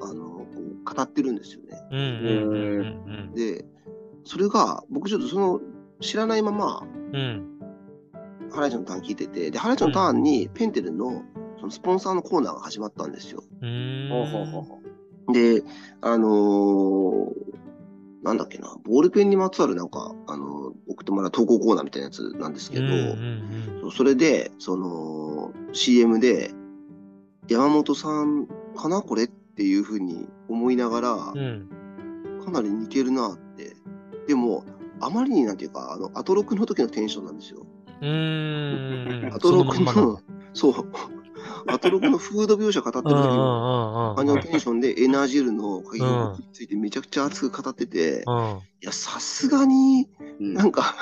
[0.00, 1.82] あの、こう語ってるんですよね。
[1.90, 2.00] うん。
[2.00, 2.78] うん。
[2.78, 3.34] うん。
[3.34, 3.66] で、
[4.24, 5.60] それが、僕ちょっとその、
[6.00, 7.58] 知らないまま、うん。
[8.50, 11.22] ハライチのターン聞いてて、で、ハライチのターンにペンテルの
[11.58, 13.42] そのスポンサーのコーナーが始まったんですよ。
[13.60, 14.08] うん。
[14.10, 14.75] ほうほうほうほう
[15.32, 15.62] で、
[16.00, 17.56] あのー
[18.22, 26.50] なんだっけな、ボールペンにまつわるなんか、あのー送ってもらう投稿コーナーみたいなやつなんですけど、うんうんそうそれで、その、CM で、
[27.48, 31.68] 山本さんかなこれっていうふうに思いながら、うん。
[32.44, 33.76] かなり似てるなって。
[34.26, 34.64] でも、
[35.00, 37.66] あまりになんていうか、あの、アトロクの時のテンションなんですよ。
[38.00, 38.08] うん。
[38.08, 39.30] うん。
[39.32, 40.20] アトロクの、
[40.52, 40.72] そう、
[41.68, 48.60] アトロクのフード描写語ってる時うんうんのテンションでエナジェルの書き心地についてめちゃくちゃ熱く語ってて、うん。
[48.82, 50.08] いや、さすがに
[50.40, 50.54] うん。
[50.54, 50.94] なんか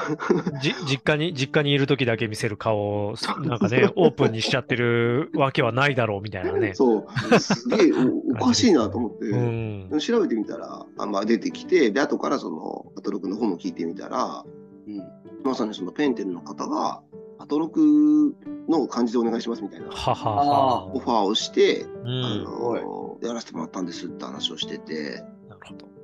[0.63, 2.79] じ実家に、実家にいる時だけ見せる顔
[3.09, 6.75] を、なんかね、オープンにしちゃってるわけはないだろうみたいなね。
[6.75, 9.99] そう、すげえお おかしいなと思って、うん。
[9.99, 14.45] 調べてみたら、あまあ、出てきて、で、後からその、アトロクの方も聞いてみたら、
[14.87, 15.03] うん。
[15.45, 17.03] まさにそのペンテルの方が、
[17.39, 18.35] アトロク
[18.69, 20.87] の感じでお願いしますみたいなははは。
[20.95, 22.45] オファーをして、うあん。
[22.45, 25.95] のやらせてもらったんですって話をしてて、なるほど。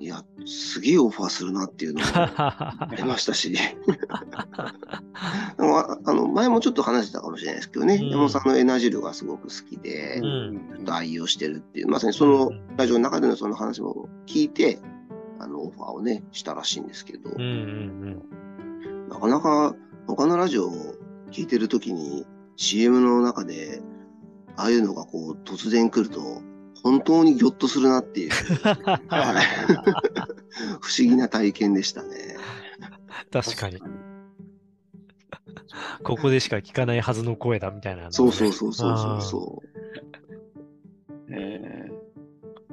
[0.00, 3.58] いや、すげえオファーするなっていうのが出 ましたし、で
[5.58, 8.08] もああの前もちょっと話してたかもしれないですけどね、うん。
[8.10, 10.84] 山本さんのエナジルがすごく好きで、うん。
[10.88, 14.78] 愛用してるっていう、まさにそのラジオの中でのその話も聞いて、
[15.40, 19.08] あのオファーをね、したらしいんですけど、うんうん。
[19.08, 19.74] なかなか
[20.08, 20.94] 他のラジオを
[21.30, 23.80] 聞いてるときに CM の中で、
[24.56, 26.20] ああいうのがこう突然来ると、
[26.82, 28.98] 本当にギョッとするなっていう、はい
[30.80, 32.36] 不思議な体験でしたね。
[33.30, 33.78] 確かに。
[36.02, 39.62] ここでしか聞かないはずの声だみたいなのね、そうそうそうそうそうそ
[41.30, 41.88] え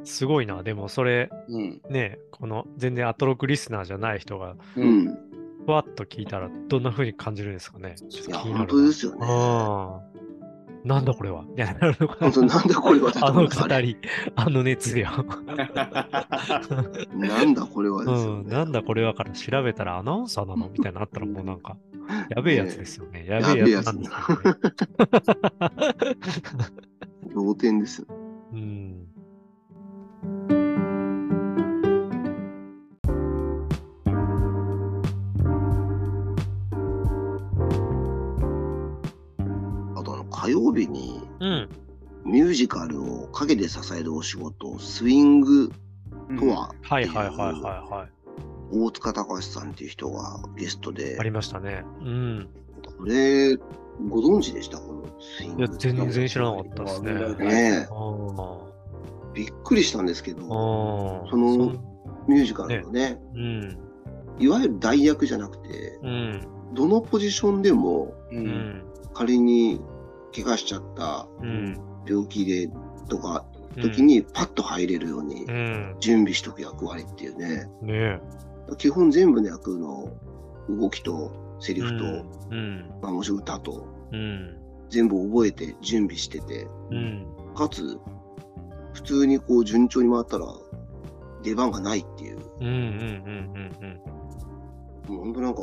[0.05, 0.63] すごいな。
[0.63, 4.85] でもそれ、ーうんね、この全然アトロクリスナーじゃない人が、う。
[4.85, 5.17] ん。
[5.65, 7.95] ふわっと聞いたらどんな風に感じるんですかね？
[8.27, 9.19] いや、本当ですよね。
[9.21, 10.05] ああ。
[10.83, 11.41] なんだこれは？
[11.43, 13.63] みたいになるのか本当なんだこれは あの思います
[14.35, 15.07] あの熱量。
[17.17, 18.53] なんだこれはですようん、ね。
[18.53, 20.69] なんだこれはから調べたらアナウンサーなの？
[20.69, 21.75] みたいになったらもうなんか、
[22.29, 23.25] やべえやつですよね。
[23.27, 24.59] やべえやつなんですよね。
[27.33, 28.07] 同点ですよ。
[28.53, 29.07] うん。
[40.45, 41.69] 火曜日にうん。
[42.25, 45.71] ミュージカルを陰で支えるお仕事、スイング
[46.39, 48.07] とは、はいはいはいはいは
[48.71, 50.95] 大塚隆さんっていう人がゲストい。
[50.95, 51.83] であ、りましたね。
[52.01, 52.49] うん。
[52.97, 53.55] これ、
[54.09, 54.79] ご存知でした？
[54.79, 55.65] このスイング。
[55.65, 57.13] いや、全然知らなかったですね。
[57.45, 57.87] ね
[59.35, 61.27] びっくりしたんですけど。
[61.29, 61.79] そのん
[62.27, 63.77] ミュージカルのね、うん。
[64.39, 66.47] いわゆる代役じゃなくて、うん。
[66.73, 68.83] どのポジションでもううんん。
[69.13, 69.79] 仮に
[70.43, 71.77] 怪我しちゃったうん。
[72.07, 72.69] 病気で
[73.09, 73.45] とか
[73.77, 75.95] うん時にパッと入れるようにうん。
[75.99, 78.21] 準備しとく役割っていうね、ね
[78.77, 80.11] 基本全部の役の
[80.69, 81.75] 動きとセえ。
[81.75, 82.05] リフと、
[82.51, 82.89] うん。
[83.01, 84.57] まあ、歌とうん。
[84.89, 87.27] 全部覚えて準備してて、うん。
[87.55, 87.99] かつ
[88.93, 90.45] 普通にこう順調に回ったら
[91.43, 92.67] 出番がないっていう、うん。
[92.67, 92.73] うん。
[92.73, 94.05] うん。
[95.07, 95.15] うん。
[95.15, 95.61] もう本当なんか、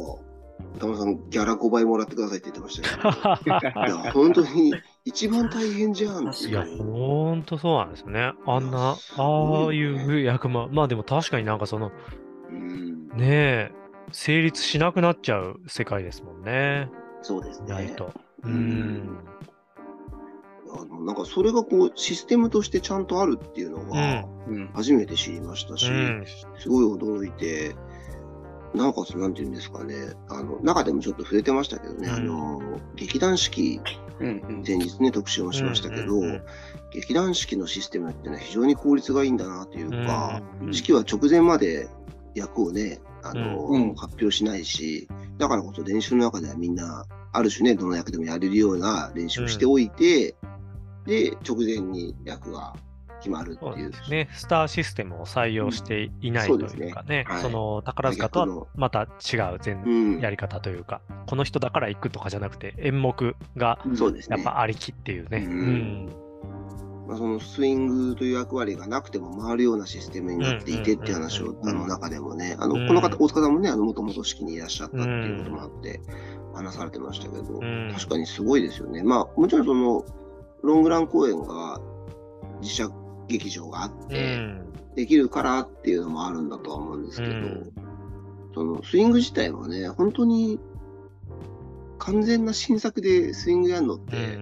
[0.76, 3.52] 歌丸さんギャラ5倍もらってくださいって言ってましたけど、
[3.86, 4.04] いうん。
[4.04, 6.82] や、本当に一番大変じゃんっていや、いう。
[6.82, 8.32] ほんとそうなんですよね。
[8.46, 11.92] あんな、ああいう役ま、まあでも確かになんかその、
[12.50, 13.72] うん、ねえ、
[14.12, 16.90] 成立しなくなっちゃう世界ですもんね。
[17.22, 17.68] そうですね。
[17.68, 18.12] ないと。
[18.44, 19.18] ううんん。
[20.74, 24.24] あのなんかそれがこうシステムとしてちゃんとあるっていうのうがん。
[24.48, 26.24] うん初めて知りましたし、うん。
[26.58, 27.74] すごい驚いて、
[28.74, 29.94] なおかつなんていうんですかね、
[30.28, 32.14] あの中でもちょっと触れてましたけどね、うん。
[32.14, 33.80] あの劇団四季、
[34.20, 36.42] うん前日ね、特集もしましたけど、うんうんうん
[36.94, 41.88] 劇団四季のシステムっていうのは非常に効率がいいんだなというか、うん四季は直前まで
[42.34, 43.94] 役をね、あのうん。
[43.94, 45.08] 発表しないし、
[45.38, 50.34] だからこそ練習の中ではみんな、ある種ね、どの役でもやれるような練習をしておいて、
[51.06, 52.74] で、直前に役が
[53.22, 53.90] 決まるそうっていう。
[53.90, 54.28] ですね。
[54.32, 63.78] スターシステムを採用していないとそうですねいうかね、はいその宝塚とはまた違う全うんやり方というか、この人だから行くとかじゃなくて、演目が。
[64.28, 65.38] やっぱありきっていうね。
[65.38, 66.22] うんうん
[67.06, 76.00] まあ、そのスイングという役割がなくても回るようなシステムになっていてっていう話を、あの中でもね、あの、この方、大塚さんもね、あの、もともと式にいらっしゃったっていうこともあって、
[76.54, 77.60] 話されてましたけど、
[77.92, 79.02] 確かにすごいですよね。
[79.02, 80.04] まあ、もちろんその、
[80.62, 81.80] ロングラン公演が
[82.60, 82.88] 自社
[83.32, 84.38] 劇場があって、
[84.94, 87.32] できるからっていうのもあるんだとは思うんですけど、
[88.54, 90.60] そのスイング自体はね、本当に
[91.98, 94.38] 完全な新作でスイングやるのって、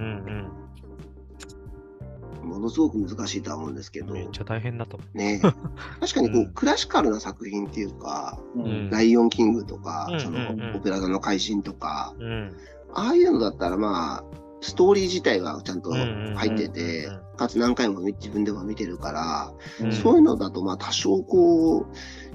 [2.43, 4.13] ものすごく難しいとは思うんですけど。
[4.13, 4.99] めっちゃ大変だと。
[5.15, 5.41] ね。
[6.01, 10.39] 確かにこう、クラシカルな作品っていうか、うん、ライオンキングとか、うん、その、
[10.75, 12.57] オペラ座の怪人とか、うん、
[12.93, 14.25] ああいうのだったらまあ、
[14.61, 19.53] ストーリー自体がちゃんと入ってて、かつ何回も自分でも見てるから、
[19.91, 21.87] そういうのだとまあ多少こう、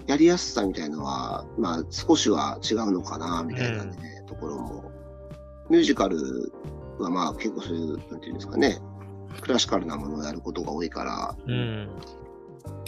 [0.07, 4.91] やりやすさみたいのは、まあ少しは違うのかな、みたいなね、ところも。
[5.69, 6.51] ミュージカル
[6.99, 8.79] はまあ結構そういう、なんていうんですかね、
[9.41, 11.89] クラシカルなものをやることが多いから、うん、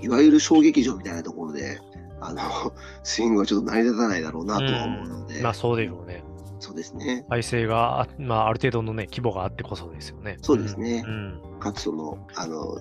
[0.02, 1.80] いわゆる小劇場みたいなところで、
[2.20, 2.42] あの、
[3.04, 5.38] スイングはちょっと成り立たないだろうなとは思うので。
[5.38, 6.24] うん、まあそうでしょうね。
[6.60, 7.26] そうですね。
[7.30, 10.38] 体制が、まあ、ある程度のね、規模があってこそですよね。
[10.42, 11.04] そうですね。
[11.06, 12.78] うん、かつその、あの、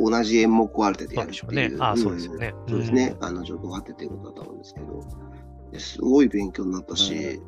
[0.00, 1.40] 同じ演目を当ててやるっていう。
[1.40, 1.76] そうでね。
[1.80, 2.54] あそうですよね。
[2.68, 3.16] そうですね。
[3.20, 5.00] あの、状況があってっていうことだと思うんですけど、
[5.78, 7.40] すごい勉強になったし。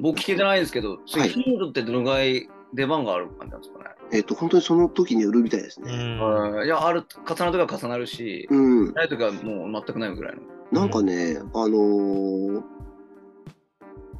[0.00, 3.84] 僕聞けてないんですけど、はい、ヒールってどのぐらい出番がある感じなんですかね？
[4.12, 5.92] えっ、ー、と、本当にその時によるみたいですね。
[6.64, 8.56] いや、ある、重なるとか重なるし、う
[8.90, 8.92] ん。
[8.92, 10.80] ないとかもう全くないぐらいの。
[10.80, 12.62] なんかね、あのー、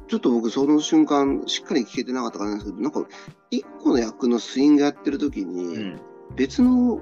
[0.07, 3.05] ちょっと僕その瞬間しっかり聞けてなかったからなんですけど、なんか
[3.49, 5.95] 一個の役のスイングやってる時に、
[6.35, 7.01] 別の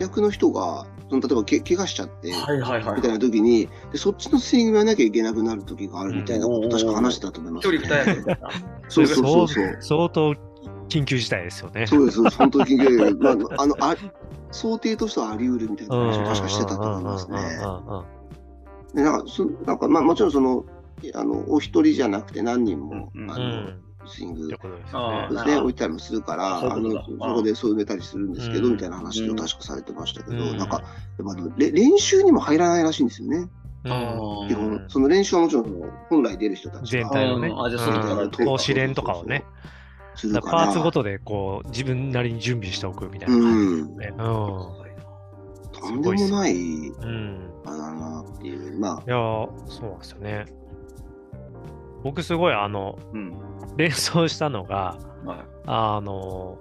[0.00, 7.76] 役の人が、その例えばけ怪我しちゃって、はいはいはい、みたいな時にで、そっちのスイングやなきゃいけなくなる時があるみたいなこと確か話してたと思います、ね。
[7.76, 8.24] 一、人二役
[8.88, 9.76] そうそうそうそう。
[9.80, 10.34] 相当
[10.88, 11.86] 緊急事態ですよね。
[11.86, 13.14] そうです、本当に緊急事態。
[13.14, 13.96] まあ、あのあ
[14.50, 17.38] 想定としてはあり得るみたいな話を確かしてたと思いますね。
[18.94, 20.64] でなんかそなんかまあ、もちろんその
[21.14, 23.72] あのお一人じゃなくて何人も、うん、あの
[24.06, 30.82] スイングですね、置いたりもするから、あのそこでそう埋めたりするんですけど、みたいな話を確かされてましたけど、なんか、
[31.18, 33.48] やっぱ練習にも入らないらしいんですよね。
[33.84, 37.52] 基本、その練習はもちろん本来出る人たち全体のね、
[38.32, 39.44] 投資練とかをね。
[40.42, 43.34] パーツごとでこう自分なりに準備しておくみたいな。
[43.34, 44.14] 感じですね。
[45.72, 48.78] とんでもない、うん、あだなっていう。
[48.78, 49.02] まあ。
[49.06, 50.44] いや、そうなんですよね。
[52.02, 53.32] 僕すごいあの、うん、
[53.76, 56.58] 連想したのが、はい、あの、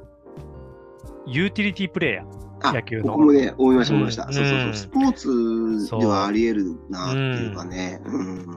[1.25, 2.41] ユーティリティプレイヤー。
[2.73, 3.13] 野球の。
[3.13, 4.23] 僕もね、思いました、思いました。
[4.31, 4.73] そうそうそう。
[4.75, 7.99] スポーツではあり得るなっていうかね。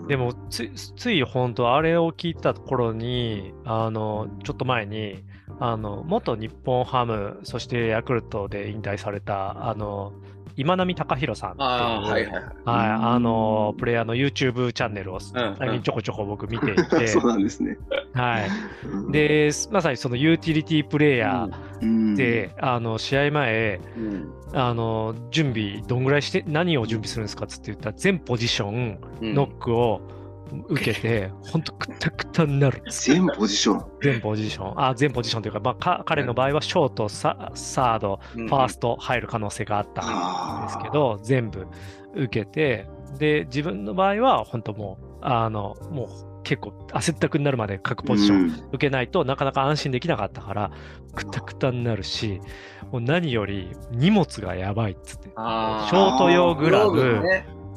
[0.09, 5.25] でもつ、つい本当、あれを聞いた頃に、あの、ちょっと前に、
[5.59, 10.13] あの、元日本ハム、そしてヤクルトで引退された、あの、
[10.57, 17.77] 今波貴弘さんっていう、はいはいはい、あのプレイヤーの YouTube チャンネルを最近ちょこちょこ僕見ていて、 そうなんですね。
[18.13, 19.13] はい。
[19.13, 23.81] で、まさにそのユーティリティプレイヤーで、あの試合前、
[24.53, 30.01] あの準備どんぐらいして何を準備するんですかっつって言ったら全ポジションノックを、
[30.69, 32.83] 受けて、本当くたくたになる。
[32.91, 33.85] 全ポジション。
[34.03, 34.81] 全ポジション。
[34.81, 40.03] あ、全ポジションというか、まあ、彼の場合はショート、ササード、ファースト入る可能性があった
[40.63, 41.67] んですけど、全部
[42.15, 42.87] 受けて、
[43.19, 50.71] で、自分の場合は本当もう、あの、もう結構焦ったくになるまで各ポジション受けないとなかなか安心できなかったから、
[51.15, 52.41] くたくたになるし、
[52.93, 57.23] もう何より荷物がやばいっつって、ショート用グラブ、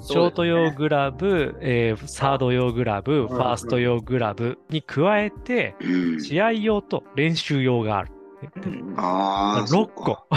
[0.01, 5.75] ショート用グラブ、えー、サード用グラブ、ファースト用グラブに加えて、
[6.19, 8.11] 試合用と練習用がある。
[8.97, 10.27] あ6個。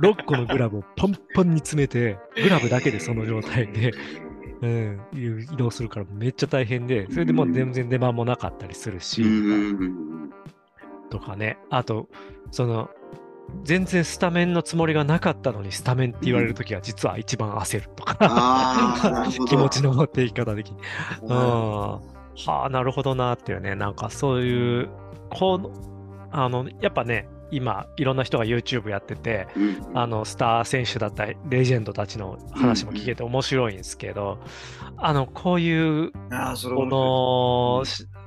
[0.00, 3.92] 6 個のグラブをパンパンに詰めて、グラブだけでその状態で、
[4.62, 9.24] うん、移動するからめっちゃ大変で、それでもう全然出番もなかったりするし、
[11.10, 12.08] とかね、あと、
[12.50, 12.90] その、
[13.64, 19.26] 全然スタメンのつもりがなかったのにスタメンって言われるときは実は一番焦るとか。
[19.48, 20.76] 気持ちの持っていき方的に。
[21.22, 22.00] うん、は
[22.46, 24.88] あ、なるほどなっていうね、なんかそういう、
[25.30, 25.70] こう、
[26.32, 34.38] あの、やっぱね、今、いろんな人が YouTube やってて、うん、あの、スター選手だったり、レジェンドたちの話も聞けて面白いんですけど、
[34.92, 36.16] うん、あの、こういう、こ
[36.86, 37.84] の、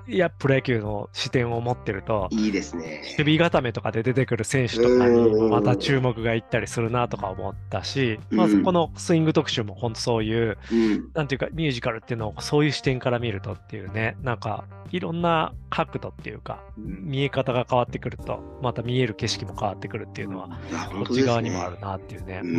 [0.07, 3.01] いや、プロ野球の視点を持ってると、いいですね。
[3.17, 11.09] 守備固めとかで出てくる選手とかにもまた注目がいったりするなとか思ったし、まあ、うんこのスイング特集も本当そういう、うん。
[11.13, 20.49] なんていうか、ミュージカルっていうのをそういう視点から見るとっていうね、なんか、いろんな角度っていうか、うん見え方が変わってくると、また見える景色も変わってくるっていうのは、
[20.91, 21.75] こっち側にもあね。
[21.75, 22.41] るなっていうね。
[22.43, 22.53] ううん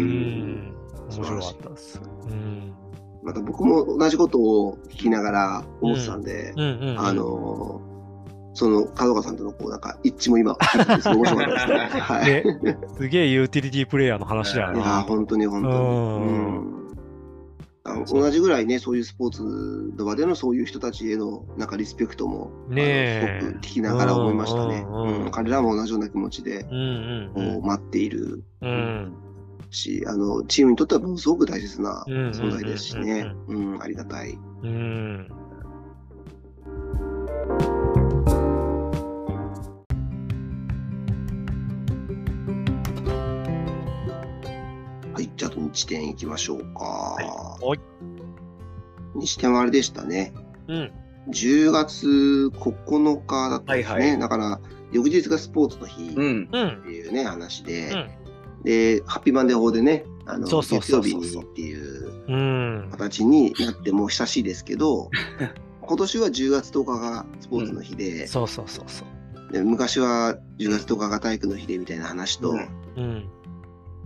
[0.71, 0.75] ん。
[1.11, 2.01] 面白かったです。
[2.27, 2.73] うん。
[3.25, 6.53] また僕も同じことを聞きながら思ってたんで。
[6.97, 7.95] あのー
[8.57, 10.57] その角川さんとのこうなんか一致も今、
[11.01, 11.77] すごい面白かったですね。
[12.01, 12.63] はい。
[12.63, 15.05] ね、すげえユーティリティプレイヤーの話だよいや。
[15.09, 15.75] 本当に本当に。
[15.75, 15.81] う
[16.71, 16.75] ん
[18.07, 19.43] 同じぐらいね、そういうスポーツ
[19.99, 24.87] の場でのそういう人たちへのなんかリスペクトも、ねすごく聞きながら思いましたね。
[24.89, 29.13] うん彼らも同じような気持ちで、うんうんこう待っているうん。
[29.75, 29.77] うん。
[29.77, 34.39] し、あのチームにとってはものすごく大切な存在ですしね、うん、ありがたい。
[34.63, 35.29] うん。
[45.13, 46.85] はい、じゃあ日点行きましょうか。
[46.85, 47.81] はい。
[49.17, 50.33] 日点はあれでしたね。
[50.69, 50.93] うん。
[51.31, 53.95] 10月9日だったんですね。
[53.95, 54.61] はいはいだから、
[54.93, 56.49] 翌日がスポーツの日っうん。
[56.53, 56.83] うん。
[56.83, 58.24] ていうね、話で、うんで、
[59.07, 62.89] ハッピーマンデー法でね、あのそうそう月そうそう曜日にっていううん。
[62.91, 65.11] 形になってもう久しいですけど、
[65.83, 69.53] 今年は10月10日がスポーツの日で、そうそうそうそう。
[69.53, 72.59] で昔は10月10日が体育の日でみたいな話と、うん
[72.97, 73.29] うん。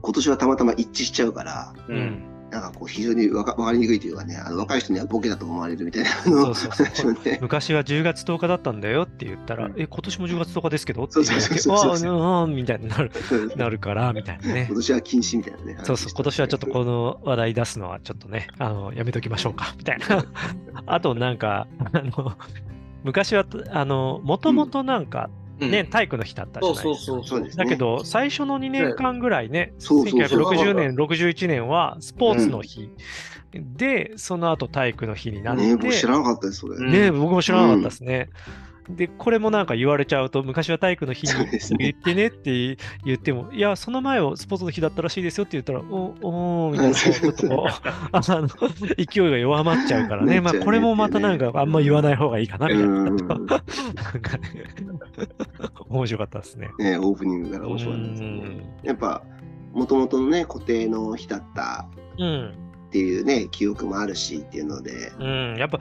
[0.01, 1.93] 今年はたまたま一致しちゃうから、う。
[1.93, 2.23] うんん。
[2.51, 7.38] なんかこう非常にわかわかりにくいというかね、あの若い人にはボケだと思われるみたいなそうそうそう ね。
[7.42, 13.11] 昔は10月10日だったんだよって言ったら、うんえ、今年も10月10日ですけどって言うそうそうそうそうああ、うん、みたいになる、
[13.57, 14.76] なるから、みたいなね今。
[14.76, 15.78] 年は禁止みたいなね。
[15.82, 20.24] そうそう、今年はちょっとこの話題出すのはちょっとね、あの、やめときましょうか、 みたいな。
[20.86, 22.32] あとなんか、あの、
[23.05, 25.28] 昔は、あの、もともとなんか、
[25.59, 27.13] ね、体育の日だったじゃそうないですか。
[27.13, 27.41] そうそうそうう。
[27.41, 32.91] そですねだけど、最初の2年間ぐらいね、そうそうそう1960年、61年はスポーツの日、
[33.53, 36.77] で、その後体育の日になって、ね僕知らなかったです、それ。
[36.77, 38.31] うんね僕も知らなかったですね。
[38.91, 47.80] で、これもなんか言われちゃうと、昔は体育の日にそうですね言ってねって言っても、いや、その前はスポーツの日だったらしいですよって言ったら、おおーみたいな、
[48.12, 48.49] あの、
[48.97, 50.41] 勢いが弱まっちゃうからね。
[50.41, 52.93] まあ、これもまたなんかあんま言わない方がいいかな、みたいな。
[52.93, 53.16] うん。
[53.16, 53.59] なんか
[54.39, 54.64] ね、
[55.89, 56.70] 面白かったですね。
[56.78, 58.80] ね、オープニングから面白かったですね。
[58.82, 59.22] やっぱ、
[59.72, 61.86] もともとのね、固定の日だった
[62.18, 62.68] うん。
[62.89, 65.57] っていうね、記憶もあるしっていうので、うん。
[65.59, 65.78] やっぱ、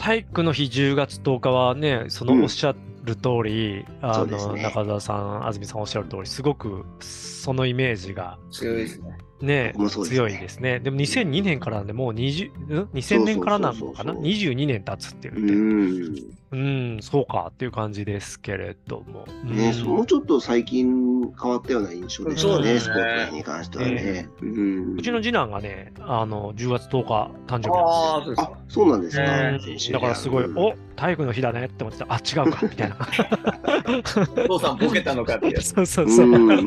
[0.00, 2.74] 体育の日10月10日はね、そのおっしゃ
[3.04, 9.18] る通り、あの、そうですね中澤さん、安住さんおっしゃる通り、すごくそのイメージが強いですね。
[9.42, 10.80] ね、ね強いですね。
[10.80, 13.84] でも2002年からなんで、もう20、ん？2000年からなのかな？
[13.84, 16.39] そうそうそうそう ?22 年経つってう言って、ん。
[16.52, 19.24] うん、そうかっていう感じですけれども。
[19.44, 24.28] ね、うんもうちょっと最近変わったような印象でしたね、そうですねスポーツの日に関してはね。
[24.42, 29.22] うんうちの次男がね、あの、10月10日誕生日ああ、なんでそうですあ、そうなんですか。
[29.22, 32.12] うん先週だからすごい、うんお体育の日だねって思ってた。
[32.12, 32.96] あ、違うか、みたいな。
[34.44, 35.68] お父さんボケたのかってやつ。
[35.72, 36.26] そうそうそう。
[36.26, 36.66] うん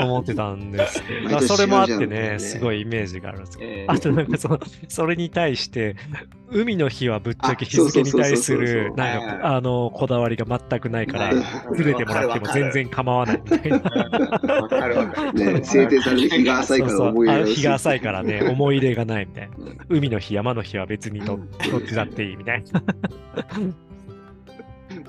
[0.00, 3.70] 思ってたんですけど、それもあってね、ねすごいイメージがあるんですけど。
[3.70, 4.58] えあとなんかその、
[4.88, 5.94] それに対して、
[6.50, 13.78] 海の日はぶっちゃけ日付に対する、なんはいか、あの、こだわりが全くないから、ーずれてもらっても全然構わないみたいな。
[15.32, 19.54] ね、制定される日が浅いからそうそう思い入れが薄いあ日が浅いからね、 思い入れがないみたいな。
[19.88, 21.38] 海の日、山の日は別にど
[21.70, 22.82] どっちだっていいみたいな。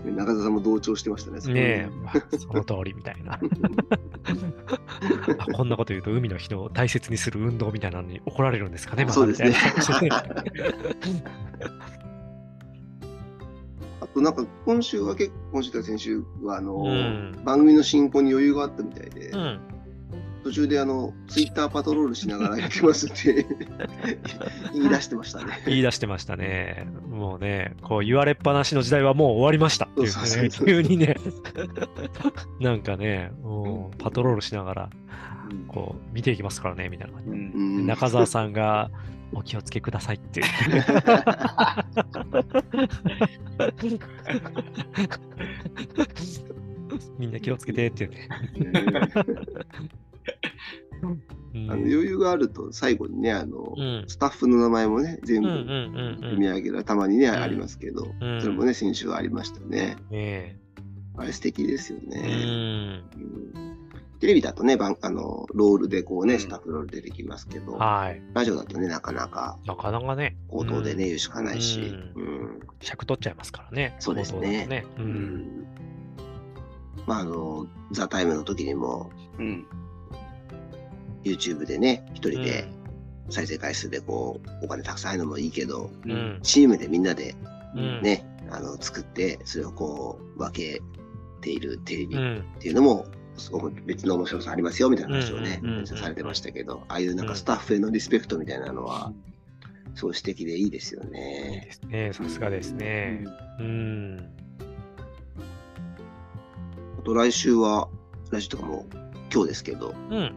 [0.05, 1.39] 中田さんも同調してましたね。
[1.53, 1.89] ね
[2.34, 3.39] え、その通りみたいな。
[5.38, 9.53] あこんなこと言うと、海の日の大切にする運動みたいなのに怒られるんですかね、またそうですね
[14.02, 19.60] あとなんか今週は結構、今週とか先週はあの、うん番組の進行に余裕があったみたいで、うん。
[20.43, 23.45] 途中であのツイッターパトロールしながらやってますって
[24.74, 25.62] 言い出してましたね。
[25.66, 26.88] 言い出してましたね。
[27.10, 31.18] もうね、こう言われっぱなしの時代はもう終わりましたね、急にね、
[32.62, 34.89] なんかね、もうパトロールしながら、
[35.68, 37.36] こう見ていきますからね、みたいな感じう。
[37.36, 38.89] ん中澤さんが、
[39.32, 40.41] お気をつけくださいって。
[47.18, 48.28] みんな気をつけてって言って。
[51.02, 51.22] うん
[51.54, 59.98] あの余裕があると最後にねあの、うんスタッフの名前もね全部読み上げるたまにね、んありますけど、うんそれもね先週はありましたね。
[60.12, 60.60] ね
[61.18, 62.22] あれ素敵ですよね。
[62.22, 63.04] ん。
[63.54, 63.79] うん
[64.20, 68.22] テレビだとね、ばんあのロールでこうね、うんスタッフロール出てきますけど、はい。
[68.34, 70.36] ラジオだとね、なかなかなかなかね。
[70.50, 71.80] 口頭でね、うん言うしかないし、
[72.16, 73.96] ううん尺取っちゃいますからね。
[74.00, 74.86] そうですねね。
[74.98, 75.02] う。
[75.02, 75.66] うんん。
[77.08, 79.66] まあ、あの、ザ・タイムの時にも、うん。
[81.24, 82.68] YouTube でね、一人で
[83.30, 86.12] 再生回数でこう、お金たくさん入るのもいいけど、うん。
[86.12, 86.40] うん。
[86.44, 87.36] チームでみんなで
[87.76, 88.02] うん。
[88.02, 90.82] ね、あの、作って、それをこう、分け
[91.42, 92.46] ているテレビっうん。
[92.60, 93.06] ていうのも、
[93.40, 99.14] すごく別の面白さありますよみたいな話をね、されてましたけど、ああいうなんかスタッフへのリスペクトみたいなのは、
[99.96, 101.72] すごい素敵でいいですよいいねで。
[101.72, 102.14] すね。
[102.14, 103.26] さすがですね。
[103.60, 104.30] うん。
[107.00, 107.90] あと来週は、
[108.32, 108.86] 来週とかも
[109.34, 110.34] 今日ですけど、うん。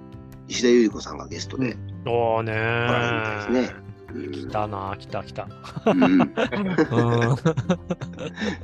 [0.48, 1.76] 石田ゆり子さんがゲストで
[2.06, 3.81] おーね来られるみたいですね。
[4.14, 4.32] ー。
[4.32, 5.48] 来たな、来た来た。
[5.86, 6.20] うんうん。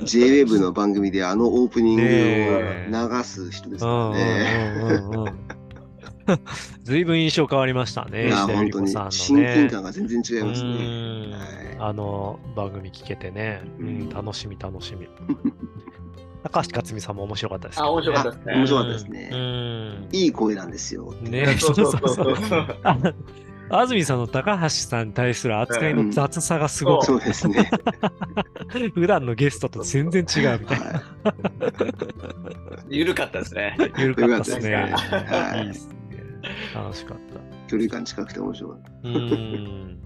[0.04, 5.32] JWEB の番組であのオープニングをね流す人ですうんからね。
[6.84, 8.88] ずいぶん印象変わりましたね、本当に。
[8.88, 11.76] 親近感が全然違いますね。
[11.80, 13.62] あの番組聞けてね、
[14.12, 15.08] 楽しみ楽しみ。
[16.42, 20.08] 高橋克実さんも面白かったですあ面白かったですね面白かったですねうん。
[20.12, 21.12] いい声なんですよ。
[21.20, 22.76] ねそうそうそうそう。
[22.84, 22.96] あ
[23.70, 27.70] 安住さんの高橋さんに対する扱いの雑さがすごく、そうですね。
[28.94, 30.86] 普段のゲストと全然違うみたいな。
[30.86, 31.02] は
[32.88, 33.76] 緩かったですね。
[33.98, 34.70] 緩かったですね。
[34.70, 35.94] 緩かったですねはいいいですね。
[36.74, 37.34] 楽しかった。
[37.34, 39.08] い距離感近くて面白かった。
[39.08, 39.98] うん。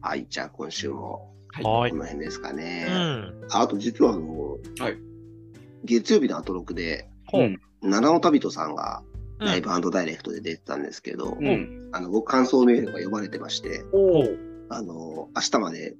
[0.00, 1.96] はい、じゃあ今週もはいこ。
[1.96, 2.84] の辺ですかうね。
[2.84, 3.46] ん。
[3.50, 4.96] ああと実はあの、はい
[5.84, 7.08] 月曜日のアトロクで、
[7.82, 9.02] 七尾旅人さんが
[9.38, 11.88] うんライブダイレクトで出てたんですけど、うん。
[11.92, 14.24] あの僕感想メールが呼ばれてまして、お
[14.68, 15.96] あの、明日まで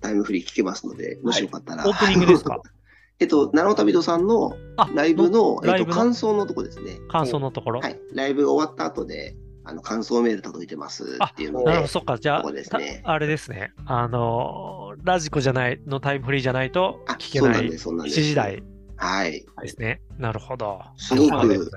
[0.00, 1.88] タイムフリー聞けますので、もしよかったら。
[1.88, 2.60] オープニングですか？
[3.20, 6.98] えっと、七尾旅人さんのあライブの、えっと、感想のとこですね。
[7.08, 7.80] 感想のところ。
[7.80, 8.00] はい。
[8.12, 12.18] ライブ終わった後で、あの、感想メール届いてますっていうのでなるほど、、そっか。
[12.18, 13.72] じゃあ、ここですねたあれですね。
[13.86, 18.22] あのーラジコじゃない、のタイムフリーじゃないとあ、聞けないそうなんです、そうなん7です。
[18.28, 18.62] 時台
[18.96, 19.44] はい。
[19.62, 20.00] ですね。
[20.18, 20.80] なるほど。
[20.96, 21.70] すごく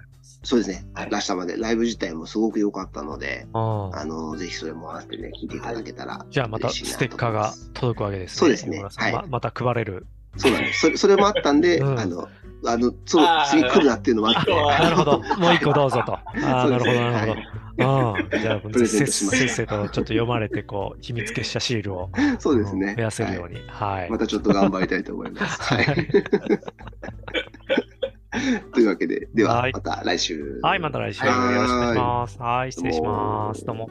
[0.44, 0.86] そうですね。
[0.94, 6.26] はい明日まで、ライブ自体もすごく良かったので、うんあの、ぜひそれも合わせてね、聞いていただけたら。
[6.30, 8.38] じゃあまたステッカーが届くわけですね。
[8.40, 10.06] そうですねはいままた配れる。
[10.38, 10.80] そうなんです。
[10.82, 12.28] それそれもあったんで、うんあの、
[12.66, 15.20] あの、そう次来るなっていうのもあって、あなるほど。
[15.20, 16.14] もう一個どうぞと。
[16.14, 17.42] ああ、なるほど、なるほど。
[17.80, 17.84] う
[18.20, 18.30] ん。
[18.42, 22.96] じゃあ、プレゼントしましたせっせとちょっと読まれて、こう、秘密結社シールをそうですね。
[22.96, 23.62] 増やせるようはいに。
[23.68, 24.10] はい。
[24.10, 25.62] またちょっと頑張りたいと思います。
[25.62, 25.86] はい。
[28.74, 30.60] というわけで、でははいまた来週。
[30.62, 32.40] はい、また来週よろしくお願いします。
[32.40, 33.66] はい、失礼します。
[33.66, 33.90] どうも。